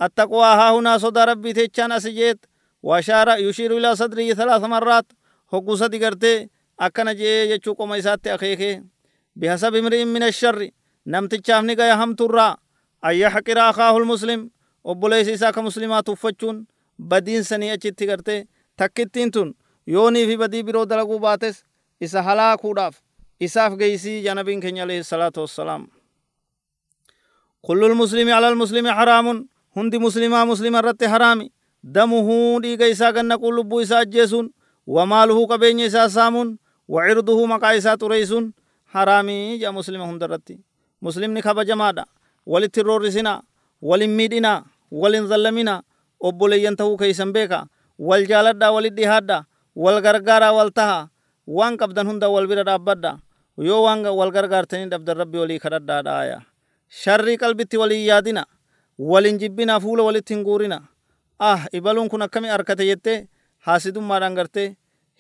[0.04, 2.40] التقوى ها هنا صدى ربي تيچان أسجيت
[2.86, 5.07] وأشار يشير إلى صدره ثلاث مرات
[5.52, 6.34] هقو صدي قرتي
[6.84, 8.72] أكنا جي يچو قوم إسات أخيكي
[9.36, 10.59] بحسب امرئ من الشر
[11.12, 12.48] نمتچاف نگا هم ترى
[13.04, 14.40] أن يحقر أخاه المسلم
[14.90, 16.59] obboleessi isaa ka muslimaa tuffachuun
[17.11, 18.44] badiin sanii achitti gartee
[18.78, 19.48] takkittiin tun
[19.94, 21.57] yoonii fi badii biroo dalaguu baates
[22.00, 22.94] isa halaakuudhaaf
[23.46, 25.82] isaaf geeysii janabiin keenya alayhi salaatu wassalaam
[27.68, 31.52] ala lmuslimi haraamun hundi muslimaa muslima irratti haraami
[31.84, 34.50] damuhuu dhiiga isaa gannaquun lubbuu isaa ajjeesuun
[34.86, 36.58] wamaaluhuu qabeenya isaa saamuun
[36.88, 38.52] wacirduhuu maqaa isaa xureysuun
[38.84, 40.54] haraamii ja muslima hunda irratti
[41.00, 42.04] muslimni kabajamaadha
[42.46, 43.42] walitti roorrisinaa
[43.82, 45.82] walin miidhinaa walin zallaminaa
[46.20, 47.66] obboleeyyan tahuu keeysan beeka
[47.98, 49.44] wal jaaladhaa walit dhihaadha
[49.76, 51.08] wal gargaaraa wal taha
[51.46, 53.18] waan qabdan hunda wal bira dhaabbadha
[53.68, 55.60] yoo waan wal gargaartanii dhabdan rabbi walii
[56.89, 58.47] sharrii qalbitti walii yaadina
[58.99, 60.78] walin jibbina fuula walitti hin guurina
[61.39, 63.28] ah ibaluun kun akkami arkate jettee
[63.66, 64.68] haasidummaadhaan gartee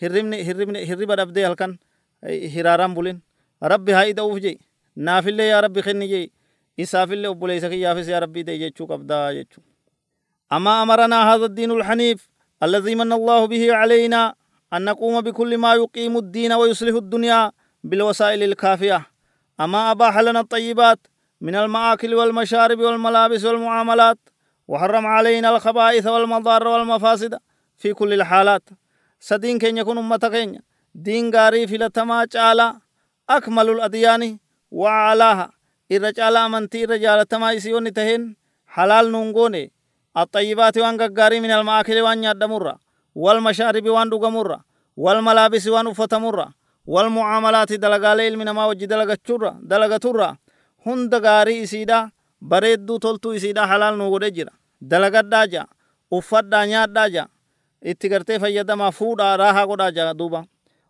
[0.02, 1.78] hirribni hirribni hirriba dhabdee halkan
[2.54, 3.18] hiraaraan bulin
[3.72, 4.56] rabbi haa ida'uuf jee
[4.96, 6.24] naafillee yaa rabbi kenni jee
[6.84, 9.62] isaafillee obboleessa kiyyaafis yaa rabbii ta'e jechuu qabdaa jechuu
[10.56, 12.28] أما أمرنا هذا الدين الحنيف
[12.62, 14.34] الذي من الله به علينا
[14.74, 17.40] أن نقوم بكل ما يقيم الدين ويصلح الدنيا
[17.84, 18.98] بالوسائل الكافية
[19.60, 20.98] أما أباح لنا الطيبات
[21.40, 24.18] من المآكل والمشارب والملابس والمعاملات
[24.68, 27.38] وحرم علينا الخبائث والمضار والمفاسد
[27.76, 28.62] في كل الحالات.
[29.20, 30.60] سدين كين يكون أمة
[30.94, 32.78] دين غاري في لتما جالا
[33.30, 34.38] أكمل الأديان
[34.70, 35.50] وعلاها.
[35.92, 38.36] إرجال أمنتي رجال تما يسيون تهين.
[38.66, 39.72] حلال نونغوني.
[40.16, 42.78] الطيبات وان غاري من المآكل وان يادمرة
[43.14, 44.60] والمشارب وان دوغمرة
[44.96, 46.48] والملابس وان أفتمرة
[46.86, 50.38] والمعاملات دلغالي علم نما وجي دلغتشرة دلغترة
[50.86, 52.10] هند غاري إسيدا
[52.50, 54.52] bareedduu toltuu isiidha halaal nu godhe jira.
[54.80, 55.66] Dalagadhaa ja
[56.10, 57.26] uffadhaa nyaadhaa ja
[57.82, 60.44] itti gartee fayyadamaa fuudhaa raahaa godhaa ja duuba.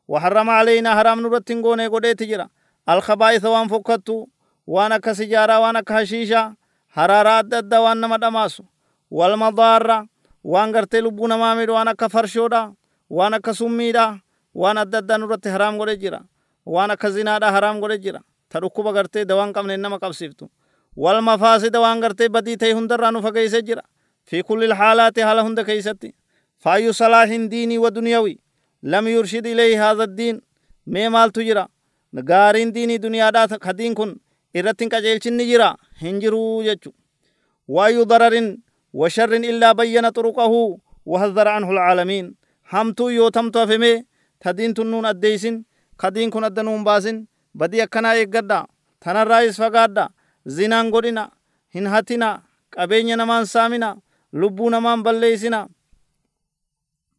[0.08, 2.48] وحرم علينا حرام نورت غوني غوديت جرا
[2.88, 4.26] الخبائث وان فكتو
[4.66, 6.54] وأنا كسجارة وأنا كهشيشة
[6.88, 8.62] حرارة أدد وان نما دماسو
[9.10, 10.06] والمضارة
[10.44, 12.72] وان غرتي لبونا مامد وأنا كفرشودا
[13.10, 14.20] وأنا كسميدا
[14.54, 15.48] وأنا أدد نورت
[18.54, 20.46] حرام غودي جرا وأنا كزنادا حرام غودي جرا تركوبا غرتي دوان قمن نما قبسيفتو
[20.96, 23.82] والمفاسد وان غرتي بدي تي هندر رانو فكيسة جرا
[24.24, 26.14] في كل الحالات حال هند كيستي
[26.58, 28.38] فاي صلاح ديني ودنيوي
[28.82, 30.40] لم يرشد إليه هذا الدين
[30.86, 31.68] مي مال تجرا
[32.30, 34.16] غارين ديني دنيا دا خدين كن
[34.56, 36.92] إرتين كجيلشن نجرا هنجرو يجو
[37.68, 38.56] واي ضرر
[38.92, 42.34] وشر إلا بين طرقه وحذر عنه العالمين
[42.72, 44.04] همتو يو تمتو فمي
[44.40, 45.62] تدين تنون أديسن
[45.98, 46.84] خدين كن أدنون
[47.56, 48.66] باسن بدي أكنا إيقادا
[49.00, 50.08] تنرائيس فقادا
[50.56, 51.24] zinaan godhina
[51.74, 52.28] hin hatina
[52.74, 53.88] qabeenya namaan saamina
[54.32, 55.60] lubbuu namaan balleeysina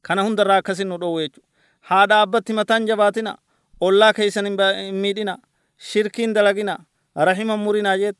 [0.01, 1.41] kana hundarraa akkasin nu dhoowwe jechu
[1.89, 3.33] haa dhaabbatti mataan jabaatina
[3.81, 5.33] ollaa keeysan hin miidhina
[5.89, 6.75] shirkiin dalagina
[7.29, 8.17] rahima murinaa jeet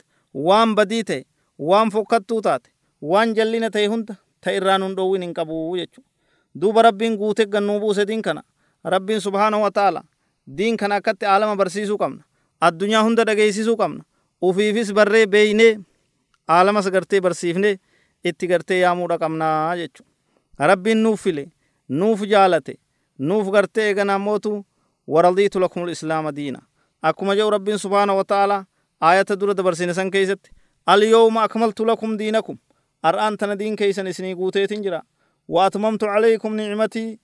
[0.50, 1.22] waan badii ta'e
[1.70, 2.70] waan fokkattuu taate
[3.12, 6.02] waan jallina ta'e hunda ta irraa nun dhoowwin hin qabu jechu
[6.62, 8.44] duuba rabbiin guute gannuu buuse diin kana
[8.84, 10.04] rabbiin subhaanahu wa ta'ala
[10.58, 12.24] diin kana akkatti aalama barsiisuu qabna
[12.62, 14.04] addunyaa hunda dhageeysisuu qabna
[14.42, 15.80] ufiifis barree beeynee
[16.48, 17.80] aalamas gartee barsiifnee
[18.24, 20.04] itti gartee yaamuudha qabnaa jechu
[20.60, 21.48] rabbiin nuuf file
[21.90, 22.76] nuuf jaalate
[23.20, 24.66] nuuf gartee eeganaa mootu
[25.08, 26.60] waradiitu lakum lislaama diina
[27.02, 28.66] akkuma jedhu rabbiin subhaana wa ta'ala
[29.02, 30.52] aayata dura dabarsine san keeysatti
[30.86, 32.58] alyawma akmaltu lakum diinakum
[33.04, 35.02] ar'aan tana diin keeysan isinii guuteetin jira
[35.50, 37.20] waatmamtu calaykum nicmatii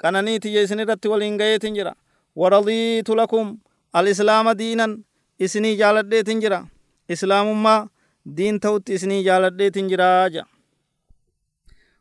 [0.00, 1.92] qananiitiyya qananiitiyya isin irratti waliin gayeetin jira
[2.36, 3.58] waradiitu lakum
[3.92, 5.04] alislaama diinan
[5.38, 6.60] isinii jaaladheetin jira
[7.08, 7.88] islaamummaa
[8.36, 10.44] diin ta'utti isinii jaaladheetin jiraa ja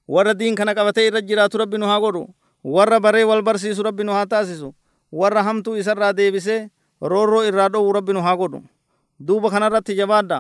[0.08, 2.24] warra diin kana qabatee irra jiraatu rabbi nu haa godhu
[2.64, 4.74] warra baree wal barsiisu rabbi nu haa taasisu
[5.12, 6.70] warra hamtuu isarraa deebisee
[7.02, 8.62] roorroo irraa dhowu rabbi nu haa godhu
[9.20, 10.40] duuba kanarratti jabaadha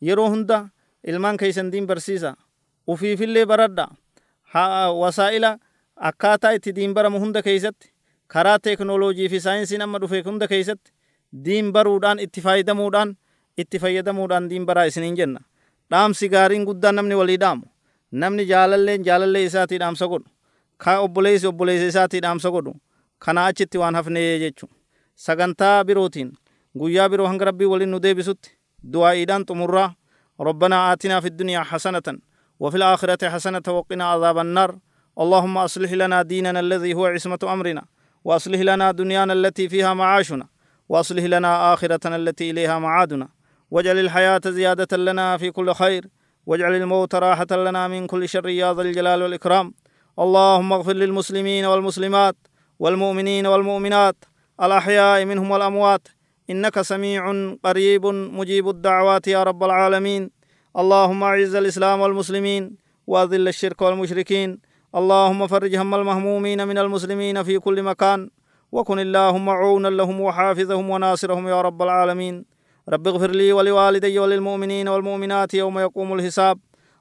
[0.00, 0.68] yeroo hunda
[1.04, 2.36] ilmaan keeysan diin barsiisa
[2.86, 3.88] ufiifillee baradha
[5.02, 5.58] wasaa'ila
[6.09, 7.91] akkaataa itti diin baramu hunda keeysatti
[8.33, 10.91] karaa teeknooloojii fi saayinsiin amma dhufe hunda keeysatti
[11.45, 13.15] diin baruudhaan itti fayyadamuudhaan
[13.63, 15.39] itti fayyadamuudhaan diin baraa isiniin jenna
[15.91, 17.65] dhaamsi gaariin guddaan namni walii dhaamu
[18.11, 20.29] namni jaalalleen jaalallee isaatii dhaamsa godhu
[20.85, 22.73] ka obboleessi obboleessa isaatii dhaamsa godhu
[23.25, 24.69] kana achitti waan hafnee jechu
[25.25, 26.31] sagantaa birootiin
[26.79, 28.49] guyyaa biroo hanga rabbii waliin nu deebisutti
[28.93, 29.89] du'aa'iidhaan xumurraa
[30.39, 32.07] ربنا آتنا في الدنيا حسنة
[32.59, 34.71] وفي الآخرة حسنة وقنا عذاب النار
[35.18, 37.84] اللهم أصلح لنا ديننا الذي هو عصمة أمرنا
[38.24, 40.46] وأصلح لنا دنيانا التي فيها معاشنا
[40.88, 43.28] وأصلح لنا آخرتنا التي إليها معادنا.
[43.70, 46.06] واجعل الحياة زيادة لنا في كل خير
[46.46, 49.74] واجعل الموت راحة لنا من كل شر يا ذا الجلال والإكرام.
[50.18, 52.36] اللهم اغفر للمسلمين والمسلمات
[52.78, 54.16] والمؤمنين والمؤمنات
[54.62, 56.08] الأحياء منهم والأموات.
[56.50, 57.32] إنك سميع
[57.64, 60.30] قريب مجيب الدعوات يا رب العالمين.
[60.78, 64.69] اللهم أعز الإسلام والمسلمين وأذل الشرك والمشركين.
[64.94, 68.30] اللهم فرج هم المهمومين من المسلمين في كل مكان
[68.72, 72.44] وكن اللهم عونا لهم وحافظهم وناصرهم يا رب العالمين.
[72.88, 76.58] رب اغفر لي ولوالدي وللمؤمنين والمؤمنات يوم يقوم الحساب.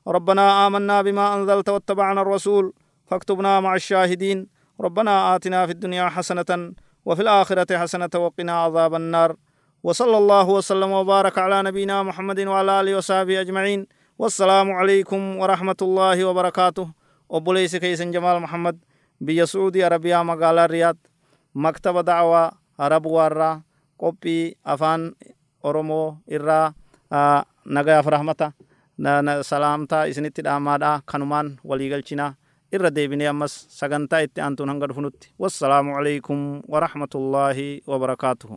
[0.07, 2.73] ربنا آمنا بما أنزلت واتبعنا الرسول
[3.07, 4.47] فاكتبنا مع الشاهدين.
[4.81, 6.73] ربنا آتنا في الدنيا حسنة
[7.05, 9.35] وفي الآخرة حسنة وقنا عذاب النار.
[9.83, 13.87] وصلى الله وسلم وبارك على نبينا محمد وعلى آله وصحبه أجمعين.
[14.19, 16.98] والسلام عليكم ورحمة الله وبركاته.
[17.29, 18.77] obboleeysi keeysan jamaal maxamed
[19.25, 20.97] biyya sacuudii arabiyaa magaalaa riyaad
[21.53, 22.47] maktaba dacwaa
[22.85, 23.61] arab warraa
[24.01, 25.01] qophii afaan
[25.63, 26.73] oromoo irraa
[27.11, 27.43] ah,
[27.75, 28.47] nagayaaf rahmata
[29.49, 32.31] salaamtaa isinitti dhaamaadhaa kanumaan waliigalchinaa
[32.75, 36.39] irra deebinee ammas sagantaa itti aantuun hanga dhufunutti wassalaamu calaykum
[36.73, 38.55] warahmatullaahi wabarakaatuhu